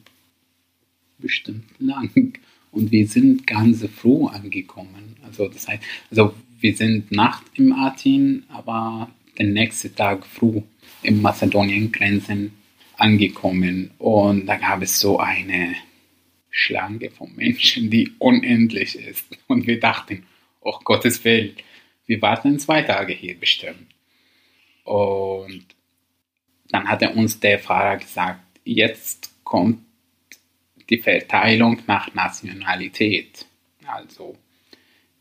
bestimmt 1.18 1.70
lang. 1.78 2.34
Und 2.70 2.92
wir 2.92 3.06
sind 3.06 3.46
ganz 3.46 3.84
früh 3.86 4.26
angekommen. 4.26 5.16
Also 5.24 5.48
das 5.48 5.66
heißt, 5.68 5.82
also 6.10 6.34
wir 6.60 6.76
sind 6.76 7.10
Nacht 7.12 7.44
im 7.54 7.72
Athen, 7.72 8.44
aber 8.48 9.10
den 9.38 9.52
nächsten 9.52 9.94
Tag 9.94 10.26
früh 10.26 10.62
im 11.02 11.22
Mazedonien-Grenzen 11.22 12.52
angekommen. 12.96 13.90
Und 13.98 14.46
da 14.46 14.56
gab 14.56 14.82
es 14.82 14.98
so 15.00 15.18
eine 15.18 15.74
Schlange 16.50 17.10
von 17.10 17.34
Menschen, 17.36 17.90
die 17.90 18.12
unendlich 18.18 18.96
ist. 18.96 19.26
Und 19.46 19.66
wir 19.66 19.78
dachten, 19.78 20.24
oh 20.60 20.78
Gottes 20.84 21.24
Willen, 21.24 21.54
wir 22.06 22.20
warten 22.22 22.58
zwei 22.58 22.82
Tage 22.82 23.12
hier 23.12 23.38
bestimmt. 23.38 23.86
Und 24.84 25.64
dann 26.70 26.88
hatte 26.88 27.10
uns 27.10 27.40
der 27.40 27.58
Fahrer 27.58 27.96
gesagt, 27.96 28.40
jetzt 28.64 29.30
kommt 29.44 29.80
die 30.90 30.98
Verteilung 30.98 31.80
nach 31.86 32.14
Nationalität. 32.14 33.46
Also 33.86 34.36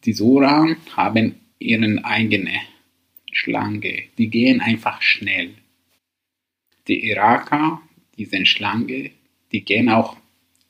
die 0.03 0.13
Sura 0.13 0.67
haben 0.95 1.35
ihren 1.59 2.03
eigene 2.03 2.59
Schlange. 3.31 4.03
Die 4.17 4.29
gehen 4.29 4.61
einfach 4.61 5.01
schnell. 5.01 5.55
Die 6.87 7.05
Iraker, 7.09 7.81
die 8.17 8.25
sind 8.25 8.47
Schlange, 8.47 9.11
die 9.51 9.61
gehen 9.61 9.89
auch 9.89 10.17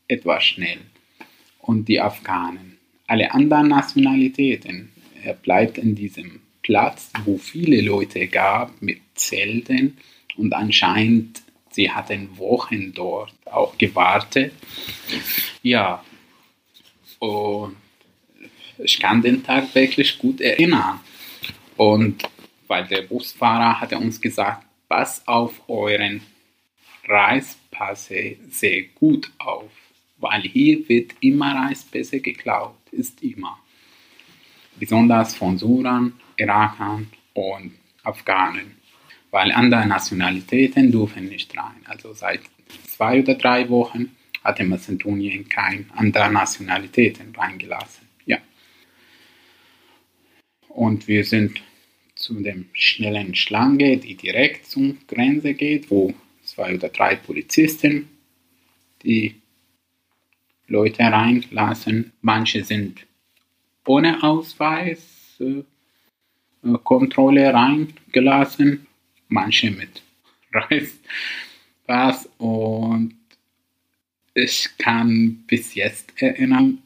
etwas 0.07 0.45
schnell. 0.45 0.79
Und 1.59 1.87
die 1.87 1.99
Afghanen. 1.99 2.77
Alle 3.07 3.33
anderen 3.33 3.67
Nationalitäten. 3.67 4.89
Er 5.23 5.33
bleibt 5.33 5.77
in 5.77 5.95
diesem 5.95 6.41
Platz, 6.61 7.11
wo 7.25 7.37
viele 7.37 7.81
Leute 7.81 8.27
gab 8.27 8.81
mit 8.81 8.99
Zelten 9.15 9.97
und 10.37 10.53
anscheinend 10.53 11.41
sie 11.71 11.91
hatten 11.91 12.37
Wochen 12.37 12.93
dort 12.93 13.33
auch 13.45 13.77
gewartet. 13.77 14.53
Ja, 15.61 16.03
und 17.19 17.75
ich 18.77 18.99
kann 18.99 19.21
den 19.21 19.43
Tag 19.43 19.73
wirklich 19.73 20.17
gut 20.17 20.41
erinnern. 20.41 20.99
Und 21.75 22.23
weil 22.67 22.85
der 22.87 23.03
Busfahrer 23.03 23.79
hatte 23.79 23.97
uns 23.97 24.19
gesagt, 24.19 24.65
pass 24.87 25.27
auf 25.27 25.61
euren 25.67 26.21
Reispasse 27.07 28.37
sehr 28.49 28.83
gut 28.95 29.31
auf, 29.37 29.71
weil 30.17 30.41
hier 30.41 30.87
wird 30.89 31.13
immer 31.21 31.67
Reispässe 31.67 32.19
geklaut, 32.19 32.75
ist 32.91 33.23
immer. 33.23 33.57
Besonders 34.79 35.35
von 35.35 35.57
Surern, 35.57 36.13
Irakern 36.37 37.07
und 37.33 37.73
Afghanen, 38.03 38.76
weil 39.37 39.51
andere 39.51 39.85
Nationalitäten 39.85 40.91
dürfen 40.91 41.29
nicht 41.29 41.55
rein. 41.55 41.81
Also 41.85 42.11
seit 42.11 42.41
zwei 42.87 43.19
oder 43.21 43.35
drei 43.35 43.69
Wochen 43.69 44.15
hatte 44.43 44.63
Mazedonien 44.63 45.47
keine 45.47 45.85
andere 45.95 46.31
Nationalitäten 46.31 47.35
reingelassen. 47.35 48.07
Ja. 48.25 48.39
Und 50.69 51.07
wir 51.07 51.23
sind 51.23 51.61
zu 52.15 52.41
dem 52.41 52.69
schnellen 52.73 53.35
Schlange, 53.35 53.97
die 53.97 54.15
direkt 54.15 54.65
zur 54.65 54.95
Grenze 55.07 55.53
geht, 55.53 55.91
wo 55.91 56.15
zwei 56.43 56.73
oder 56.73 56.89
drei 56.89 57.15
Polizisten 57.15 58.09
die 59.03 59.35
Leute 60.65 61.03
reinlassen. 61.03 62.11
Manche 62.21 62.63
sind 62.63 63.05
ohne 63.85 64.23
Ausweis 64.23 65.35
äh 65.39 65.61
Kontrolle 66.83 67.53
reingelassen, 67.53 68.87
manche 69.27 69.71
mit 69.71 70.01
Reispass 70.51 72.29
und 72.37 73.15
ich 74.33 74.69
kann 74.77 75.43
bis 75.47 75.73
jetzt 75.73 76.13
erinnern, 76.21 76.79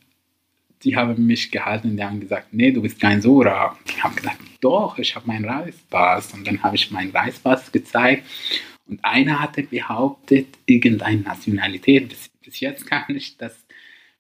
die 0.84 0.96
haben 0.96 1.28
mich 1.28 1.52
gehalten, 1.52 1.98
die 1.98 2.04
haben 2.04 2.20
gesagt, 2.20 2.54
nee, 2.54 2.72
du 2.72 2.82
bist 2.82 3.00
kein 3.00 3.22
Sora. 3.22 3.78
Ich 3.86 4.04
habe 4.04 4.16
gesagt, 4.16 4.40
doch, 4.62 4.98
ich 4.98 5.16
habe 5.16 5.28
meinen 5.28 5.46
Reispass. 5.46 6.34
Und 6.34 6.48
dann 6.48 6.64
habe 6.64 6.76
ich 6.76 6.90
meinen 6.92 7.12
Reispass 7.12 7.72
gezeigt. 7.72 8.26
Und 8.88 9.04
einer 9.04 9.40
hatte 9.40 9.64
behauptet, 9.64 10.48
irgendeine 10.66 11.22
Nationalität. 11.22 12.10
Bis, 12.10 12.30
bis 12.44 12.60
jetzt 12.62 12.88
kann 12.88 13.16
ich 13.16 13.38
das 13.38 13.56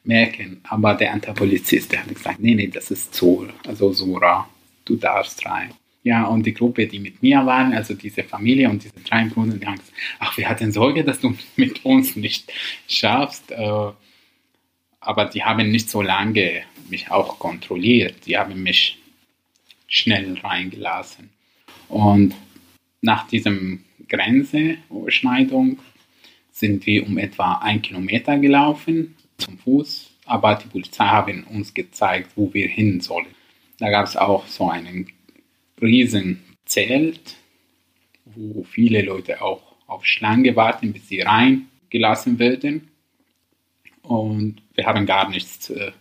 merken. 0.04 0.62
Aber 0.64 0.94
der 0.94 1.14
Antipolizist, 1.14 1.92
der 1.92 2.04
hat 2.04 2.14
gesagt, 2.14 2.40
nee, 2.40 2.54
nee, 2.54 2.68
das 2.68 2.92
ist 2.92 3.14
Zor, 3.14 3.50
also 3.66 3.92
Sora. 3.92 4.48
Du 4.86 4.96
darfst 4.96 5.46
rein. 5.46 5.74
Ja, 6.04 6.26
und 6.26 6.46
die 6.46 6.54
Gruppe, 6.54 6.88
die 6.88 7.00
mit 7.00 7.22
mir 7.22 7.46
waren, 7.46 7.74
also 7.74 7.94
diese 7.94 8.24
Familie 8.24 8.70
und 8.70 8.84
diese 8.84 9.00
drei 9.08 9.26
Brüder, 9.26 9.56
die 9.56 9.66
haben 9.66 9.78
gesagt, 9.78 9.94
ach, 10.20 10.36
wir 10.36 10.50
hatten 10.50 10.72
Sorge, 10.72 11.04
dass 11.04 11.20
du 11.20 11.36
mit 11.56 11.86
uns 11.86 12.16
nicht 12.16 12.52
schaffst. 12.88 13.52
Äh, 13.52 13.92
aber 15.00 15.26
die 15.26 15.44
haben 15.44 15.70
nicht 15.70 15.90
so 15.90 16.02
lange 16.02 16.64
mich 16.90 17.12
auch 17.12 17.40
kontrolliert. 17.40 18.26
Die 18.26 18.38
haben 18.38 18.64
mich 18.64 18.98
schnell 19.88 20.38
reingelassen. 20.40 21.30
Und 21.88 22.36
nach 23.02 23.28
diesem 23.28 23.84
Grenzeüberschneidung 24.08 25.80
sind 26.52 26.86
wir 26.86 27.06
um 27.06 27.18
etwa 27.18 27.56
ein 27.56 27.82
Kilometer 27.82 28.38
gelaufen 28.38 29.16
zum 29.38 29.58
Fuß, 29.58 30.12
aber 30.26 30.56
die 30.56 30.68
Polizei 30.68 31.06
haben 31.06 31.44
uns 31.46 31.74
gezeigt, 31.74 32.32
wo 32.36 32.54
wir 32.54 32.68
hin 32.68 33.02
sollen. 33.02 33.28
Da 33.80 33.90
gab 33.90 34.06
es 34.06 34.16
auch 34.16 34.46
so 34.48 34.70
einen 34.70 35.08
riesen 35.82 36.44
Zelt, 36.66 37.36
wo 38.26 38.64
viele 38.64 39.02
Leute 39.02 39.42
auch 39.42 39.76
auf 39.88 40.06
Schlange 40.06 40.56
warten, 40.56 40.94
bis 40.94 41.08
sie 41.10 41.22
reingelassen 41.22 42.40
werden. 42.40 42.90
Und 44.04 44.62
wir 44.74 44.86
haben 44.86 45.06
gar 45.06 45.30
nichts, 45.30 45.70
äh, 45.70 45.92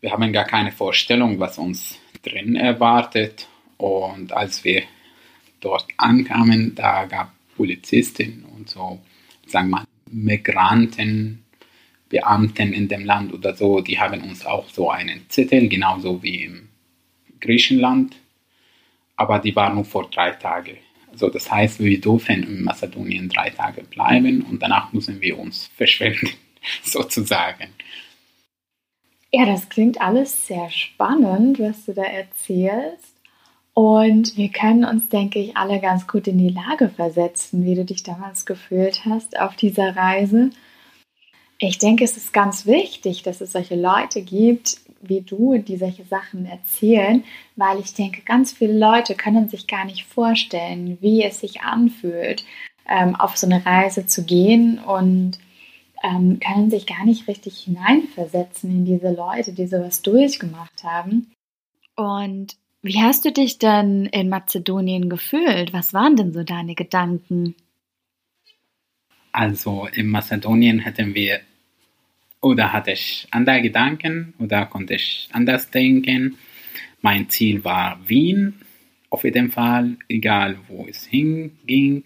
wir 0.00 0.12
haben 0.12 0.32
gar 0.32 0.44
keine 0.44 0.72
Vorstellung, 0.72 1.38
was 1.38 1.58
uns 1.58 1.98
drin 2.22 2.56
erwartet. 2.56 3.48
Und 3.76 4.32
als 4.32 4.64
wir 4.64 4.84
dort 5.60 5.86
ankamen, 5.96 6.74
da 6.74 7.06
gab 7.06 7.32
Polizistin 7.56 8.44
und 8.56 8.68
so, 8.68 9.00
sagen 9.46 9.70
wir, 9.70 9.84
Migranten, 10.10 11.44
Beamten 12.08 12.72
in 12.72 12.86
dem 12.86 13.04
Land 13.04 13.32
oder 13.32 13.56
so, 13.56 13.80
die 13.80 13.98
haben 13.98 14.22
uns 14.22 14.46
auch 14.46 14.68
so 14.70 14.90
einen 14.90 15.28
Zettel, 15.28 15.68
genauso 15.68 16.22
wie 16.22 16.44
im 16.44 16.68
Griechenland, 17.40 18.14
aber 19.16 19.38
die 19.38 19.54
waren 19.56 19.74
nur 19.74 19.84
vor 19.84 20.08
drei 20.10 20.30
Tagen. 20.30 20.78
Also 21.10 21.28
das 21.28 21.50
heißt, 21.50 21.80
wir 21.80 22.00
dürfen 22.00 22.42
in 22.42 22.62
Mazedonien 22.62 23.28
drei 23.28 23.50
Tage 23.50 23.82
bleiben 23.82 24.42
und 24.42 24.62
danach 24.62 24.92
müssen 24.92 25.20
wir 25.20 25.38
uns 25.38 25.70
verschwinden, 25.76 26.30
sozusagen. 26.82 27.68
Ja, 29.32 29.44
das 29.46 29.68
klingt 29.68 30.00
alles 30.00 30.46
sehr 30.46 30.70
spannend, 30.70 31.58
was 31.58 31.84
du 31.86 31.94
da 31.94 32.04
erzählst. 32.04 33.16
Und 33.74 34.36
wir 34.38 34.48
können 34.48 34.84
uns, 34.84 35.08
denke 35.10 35.38
ich, 35.38 35.56
alle 35.56 35.80
ganz 35.80 36.06
gut 36.06 36.26
in 36.26 36.38
die 36.38 36.48
Lage 36.48 36.88
versetzen, 36.88 37.64
wie 37.64 37.74
du 37.74 37.84
dich 37.84 38.02
damals 38.02 38.46
gefühlt 38.46 39.04
hast 39.04 39.38
auf 39.38 39.54
dieser 39.56 39.94
Reise. 39.94 40.50
Ich 41.58 41.78
denke, 41.78 42.04
es 42.04 42.16
ist 42.16 42.32
ganz 42.32 42.64
wichtig, 42.64 43.22
dass 43.22 43.42
es 43.42 43.52
solche 43.52 43.76
Leute 43.76 44.22
gibt 44.22 44.78
wie 45.08 45.22
du, 45.22 45.58
die 45.58 45.76
solche 45.76 46.04
Sachen 46.04 46.46
erzählen, 46.46 47.24
weil 47.56 47.80
ich 47.80 47.94
denke, 47.94 48.22
ganz 48.22 48.52
viele 48.52 48.78
Leute 48.78 49.14
können 49.14 49.48
sich 49.48 49.66
gar 49.66 49.84
nicht 49.84 50.04
vorstellen, 50.04 50.98
wie 51.00 51.22
es 51.22 51.40
sich 51.40 51.62
anfühlt, 51.62 52.44
ähm, 52.88 53.16
auf 53.16 53.36
so 53.36 53.46
eine 53.46 53.64
Reise 53.64 54.06
zu 54.06 54.24
gehen 54.24 54.78
und 54.78 55.38
ähm, 56.02 56.40
können 56.40 56.70
sich 56.70 56.86
gar 56.86 57.04
nicht 57.04 57.28
richtig 57.28 57.58
hineinversetzen 57.58 58.70
in 58.70 58.84
diese 58.84 59.12
Leute, 59.12 59.52
die 59.52 59.66
sowas 59.66 60.02
durchgemacht 60.02 60.84
haben. 60.84 61.32
Und 61.96 62.56
wie 62.82 63.02
hast 63.02 63.24
du 63.24 63.32
dich 63.32 63.58
denn 63.58 64.06
in 64.06 64.28
Mazedonien 64.28 65.08
gefühlt? 65.08 65.72
Was 65.72 65.94
waren 65.94 66.16
denn 66.16 66.32
so 66.32 66.44
deine 66.44 66.74
Gedanken? 66.74 67.54
Also 69.32 69.88
in 69.92 70.08
Mazedonien 70.08 70.84
hatten 70.84 71.14
wir 71.14 71.40
oder 72.46 72.72
hatte 72.72 72.92
ich 72.92 73.26
andere 73.30 73.60
Gedanken 73.60 74.34
oder 74.38 74.66
konnte 74.66 74.94
ich 74.94 75.28
anders 75.32 75.70
denken. 75.70 76.36
Mein 77.02 77.28
Ziel 77.28 77.64
war 77.64 78.00
Wien, 78.06 78.54
auf 79.10 79.24
jeden 79.24 79.50
Fall, 79.50 79.96
egal 80.08 80.56
wo 80.68 80.86
es 80.88 81.06
hinging. 81.06 82.04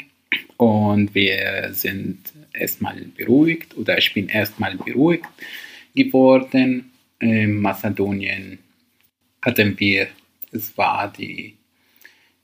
Und 0.57 1.15
wir 1.15 1.71
sind 1.73 2.19
erstmal 2.53 3.01
beruhigt 3.17 3.77
oder 3.77 3.99
ich 3.99 4.13
bin 4.15 4.29
erstmal 4.29 4.77
beruhigt 4.77 5.29
geworden. 5.95 6.91
In 7.19 7.61
Mazedonien 7.61 8.59
hatten 9.43 9.79
wir, 9.79 10.09
es 10.53 10.77
war 10.79 11.13
die, 11.13 11.55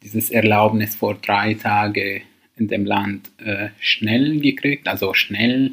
dieses 0.03 0.31
Erlaubnis 0.31 0.97
vor 0.97 1.15
drei 1.15 1.55
Tagen 1.55 2.23
in 2.57 2.69
dem 2.69 2.85
Land 2.85 3.31
äh, 3.39 3.69
schnell 3.81 4.41
gekriegt, 4.41 4.87
also 4.87 5.15
schnell 5.15 5.73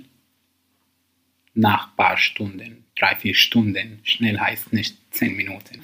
nach 1.54 1.90
ein 1.90 1.96
paar 1.96 2.18
Stunden, 2.18 2.86
drei, 2.98 3.16
vier 3.16 3.36
Stunden. 3.36 4.00
Schnell 4.04 4.40
heißt 4.40 4.74
nicht 4.74 4.98
zehn 5.12 5.36
Minuten. 5.36 5.82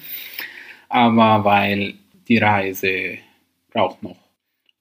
Aber 0.88 1.44
weil 1.44 1.94
die 2.28 2.38
Reise 2.38 3.18
braucht 3.70 4.02
noch 4.02 4.16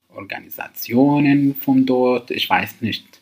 Organisationen 0.10 1.56
von 1.56 1.86
dort. 1.86 2.32
Ich 2.32 2.50
weiß 2.50 2.82
nicht, 2.82 3.22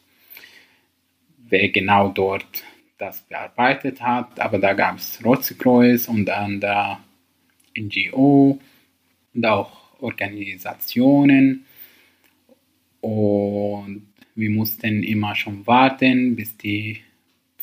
wer 1.49 1.69
genau 1.69 2.09
dort 2.09 2.63
das 2.97 3.21
bearbeitet 3.21 4.01
hat, 4.01 4.39
aber 4.39 4.57
da 4.57 4.73
gab 4.73 4.97
es 4.97 5.23
Rotzekreuz 5.23 6.07
und 6.07 6.25
dann 6.25 6.59
da 6.59 7.03
NGO 7.77 8.59
und 9.33 9.45
auch 9.45 10.01
Organisationen. 10.01 11.65
Und 13.01 14.07
wir 14.35 14.49
mussten 14.49 15.03
immer 15.03 15.35
schon 15.35 15.65
warten, 15.67 16.35
bis 16.35 16.57
die 16.57 17.01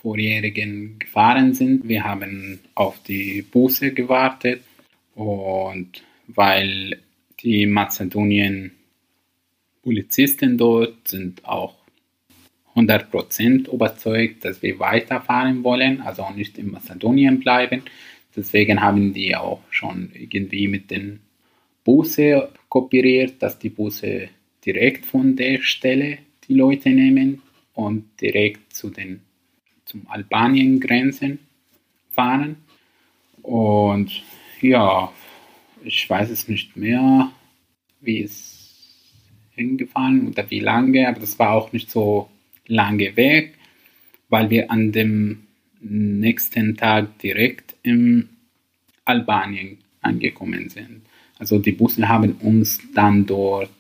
Vorjährigen 0.05 0.99
gefahren 0.99 1.55
sind. 1.55 1.89
Wir 1.89 2.05
haben 2.05 2.61
auf 2.75 3.03
die 3.03 3.41
Busse 3.41 3.95
gewartet 3.95 4.61
und 5.15 6.03
weil 6.27 7.01
die 7.41 7.65
Mazedonien 7.67 8.73
Polizisten 9.83 10.59
dort 10.59 11.09
sind 11.09 11.43
auch 11.47 11.77
100% 12.75 13.73
überzeugt, 13.73 14.45
dass 14.45 14.61
wir 14.63 14.79
weiterfahren 14.79 15.65
wollen, 15.65 16.03
also 16.03 16.29
nicht 16.37 16.59
in 16.59 16.71
Mazedonien 16.71 17.41
bleiben. 17.41 17.83
Deswegen 18.37 18.83
haben 18.83 19.15
die 19.15 19.35
auch 19.35 19.63
schon 19.71 20.11
irgendwie 20.13 20.69
mit 20.69 20.91
den 20.91 21.21
Busse 21.83 22.51
kooperiert, 22.69 23.43
dass 23.43 23.59
die 23.59 23.71
Busse 23.71 24.29
direkt 24.67 25.07
von 25.07 25.35
der 25.35 25.63
Stelle 25.63 26.19
die 26.47 26.55
Leute 26.55 26.91
nehmen 26.91 27.41
und 27.73 28.21
direkt 28.21 28.75
zu 28.75 28.91
den 28.91 29.21
zum 29.85 30.07
Albanien-Grenzen 30.09 31.39
fahren. 32.13 32.57
Und 33.43 34.23
ja, 34.61 35.13
ich 35.85 36.09
weiß 36.09 36.31
es 36.31 36.49
nicht 36.49 36.77
mehr, 36.77 37.31
wie 38.01 38.23
es 38.23 38.55
hingefahren 39.55 40.29
oder 40.29 40.51
wie 40.51 40.61
lange, 40.61 41.09
aber 41.09 41.21
das 41.21 41.39
war 41.39 41.53
auch 41.53 41.73
nicht 41.73 41.91
so 41.91 42.29
lange 42.67 43.17
weg, 43.17 43.55
weil 44.29 44.51
wir 44.51 44.71
an 44.71 44.93
dem 44.93 45.47
nächsten 45.81 46.77
Tag 46.77 47.19
direkt 47.19 47.77
in 47.83 48.29
Albanien 49.05 49.79
angekommen 50.01 50.69
sind. 50.71 51.03
Also 51.39 51.59
die 51.59 51.73
Busse 51.73 52.09
haben 52.09 52.33
uns 52.41 52.81
dann 52.95 53.27
dort 53.27 53.71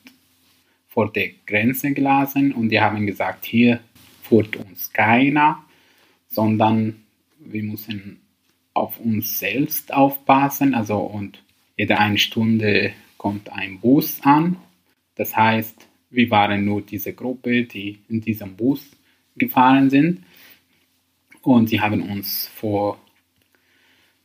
vor 0.88 1.10
der 1.12 1.30
Grenze 1.46 1.92
gelassen 1.92 2.52
und 2.52 2.68
die 2.68 2.80
haben 2.80 3.06
gesagt, 3.06 3.46
hier 3.46 3.80
fuhrt 4.22 4.56
uns 4.56 4.92
keiner 4.92 5.63
sondern 6.34 7.04
wir 7.38 7.62
müssen 7.62 8.20
auf 8.72 8.98
uns 8.98 9.38
selbst 9.38 9.94
aufpassen. 9.94 10.74
Also 10.74 10.98
und 10.98 11.42
jede 11.76 11.98
eine 11.98 12.18
Stunde 12.18 12.92
kommt 13.16 13.52
ein 13.52 13.80
Bus 13.80 14.20
an. 14.22 14.56
Das 15.14 15.36
heißt, 15.36 15.86
wir 16.10 16.30
waren 16.30 16.64
nur 16.64 16.82
diese 16.82 17.12
Gruppe, 17.12 17.64
die 17.64 18.00
in 18.08 18.20
diesem 18.20 18.56
Bus 18.56 18.90
gefahren 19.36 19.90
sind. 19.90 20.24
Und 21.42 21.68
sie 21.68 21.80
haben 21.80 22.02
uns 22.02 22.48
vor 22.48 22.98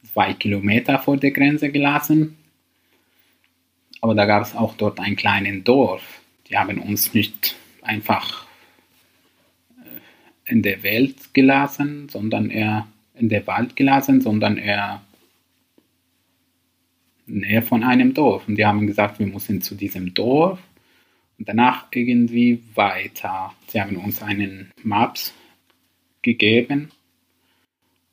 zwei 0.03 0.33
Kilometer 0.33 0.99
vor 0.99 1.17
der 1.17 1.31
Grenze 1.31 1.69
gelassen. 1.71 2.37
Aber 4.01 4.15
da 4.15 4.25
gab 4.25 4.43
es 4.43 4.55
auch 4.55 4.75
dort 4.75 4.99
ein 4.99 5.15
kleines 5.15 5.63
Dorf. 5.63 6.21
Die 6.47 6.57
haben 6.57 6.79
uns 6.79 7.13
nicht 7.13 7.55
einfach 7.81 8.48
in 10.49 10.61
der 10.61 10.83
Welt 10.83 11.33
gelassen, 11.33 12.09
sondern 12.09 12.49
eher 12.49 12.87
in 13.15 13.29
der 13.29 13.45
Wald 13.47 13.75
gelassen, 13.75 14.21
sondern 14.21 14.57
eher 14.57 15.01
näher 17.25 17.61
von 17.61 17.83
einem 17.83 18.13
Dorf. 18.13 18.47
Und 18.47 18.55
die 18.55 18.65
haben 18.65 18.87
gesagt, 18.87 19.19
wir 19.19 19.27
müssen 19.27 19.61
zu 19.61 19.75
diesem 19.75 20.13
Dorf 20.13 20.59
und 21.37 21.47
danach 21.47 21.87
irgendwie 21.91 22.61
weiter. 22.75 23.53
Sie 23.67 23.79
haben 23.79 23.97
uns 23.97 24.21
einen 24.21 24.71
Maps 24.83 25.33
gegeben 26.21 26.91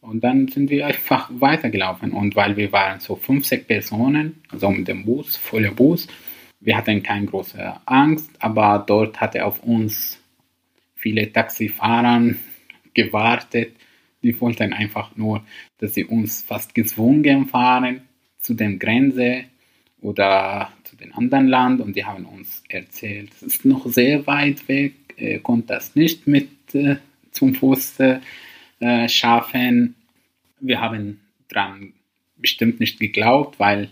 und 0.00 0.22
dann 0.22 0.48
sind 0.48 0.70
wir 0.70 0.86
einfach 0.86 1.30
weitergelaufen. 1.32 2.12
Und 2.12 2.36
weil 2.36 2.56
wir 2.56 2.70
waren 2.72 3.00
so 3.00 3.16
50 3.16 3.66
Personen, 3.66 4.42
also 4.48 4.70
mit 4.70 4.86
dem 4.86 5.04
Bus, 5.04 5.36
voller 5.36 5.72
Bus, 5.72 6.06
wir 6.60 6.76
hatten 6.76 7.02
keine 7.02 7.26
große 7.26 7.74
Angst, 7.84 8.30
aber 8.38 8.84
dort 8.86 9.20
hatte 9.20 9.44
auf 9.44 9.62
uns 9.62 10.18
viele 11.06 11.32
Taxifahrer 11.32 12.34
gewartet. 12.92 13.76
Die 14.24 14.40
wollten 14.40 14.72
einfach 14.72 15.14
nur, 15.16 15.46
dass 15.78 15.94
sie 15.94 16.04
uns 16.04 16.42
fast 16.42 16.74
gezwungen 16.74 17.46
fahren 17.46 18.00
zu 18.40 18.54
der 18.54 18.72
Grenze 18.72 19.44
oder 20.00 20.72
zu 20.82 20.96
den 20.96 21.12
anderen 21.12 21.46
Land 21.46 21.80
und 21.80 21.94
die 21.94 22.04
haben 22.04 22.24
uns 22.24 22.64
erzählt, 22.68 23.30
es 23.36 23.42
ist 23.42 23.64
noch 23.64 23.86
sehr 23.86 24.26
weit 24.26 24.66
weg, 24.66 24.94
äh, 25.16 25.38
konnte 25.38 25.74
das 25.74 25.94
nicht 25.94 26.26
mit 26.26 26.74
äh, 26.74 26.96
zum 27.30 27.54
Fuß 27.54 28.00
äh, 28.00 29.08
schaffen. 29.08 29.94
Wir 30.58 30.80
haben 30.80 31.20
dran 31.48 31.92
bestimmt 32.36 32.80
nicht 32.80 32.98
geglaubt, 32.98 33.60
weil 33.60 33.90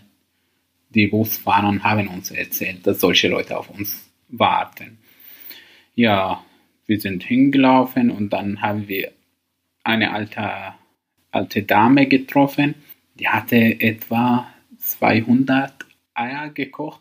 die 0.89 1.07
Busfahrer 1.07 1.81
haben 1.81 2.09
uns 2.09 2.31
erzählt, 2.31 2.85
dass 2.85 2.99
solche 2.99 3.29
Leute 3.29 3.57
auf 3.57 3.69
uns 3.69 4.09
warten. 4.27 4.97
Ja, 5.95 6.43
wir 6.85 6.99
sind 6.99 7.23
hingelaufen 7.23 8.11
und 8.11 8.31
dann 8.31 8.61
haben 8.61 8.87
wir 8.87 9.11
eine 9.83 10.11
alte, 10.11 10.73
alte 11.31 11.63
Dame 11.63 12.07
getroffen. 12.07 12.75
Die 13.19 13.27
hatte 13.27 13.79
etwa 13.79 14.47
200 14.79 15.73
Eier 16.13 16.49
gekocht. 16.49 16.99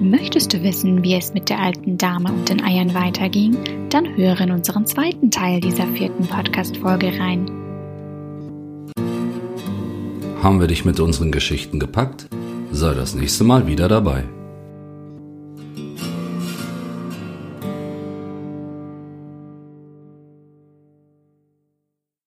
Möchtest 0.00 0.52
du 0.52 0.62
wissen, 0.62 1.02
wie 1.02 1.14
es 1.14 1.34
mit 1.34 1.48
der 1.48 1.58
alten 1.58 1.98
Dame 1.98 2.32
und 2.32 2.48
den 2.48 2.62
Eiern 2.62 2.94
weiterging? 2.94 3.56
Dann 3.90 4.16
höre 4.16 4.40
in 4.42 4.52
unseren 4.52 4.86
zweiten 4.86 5.30
Teil 5.30 5.60
dieser 5.60 5.86
vierten 5.88 6.26
Podcast-Folge 6.26 7.18
rein. 7.18 7.50
Haben 10.42 10.60
wir 10.60 10.68
dich 10.68 10.84
mit 10.84 11.00
unseren 11.00 11.32
Geschichten 11.32 11.80
gepackt? 11.80 12.28
Sei 12.70 12.94
das 12.94 13.14
nächste 13.14 13.42
Mal 13.42 13.66
wieder 13.66 13.88
dabei. 13.88 14.24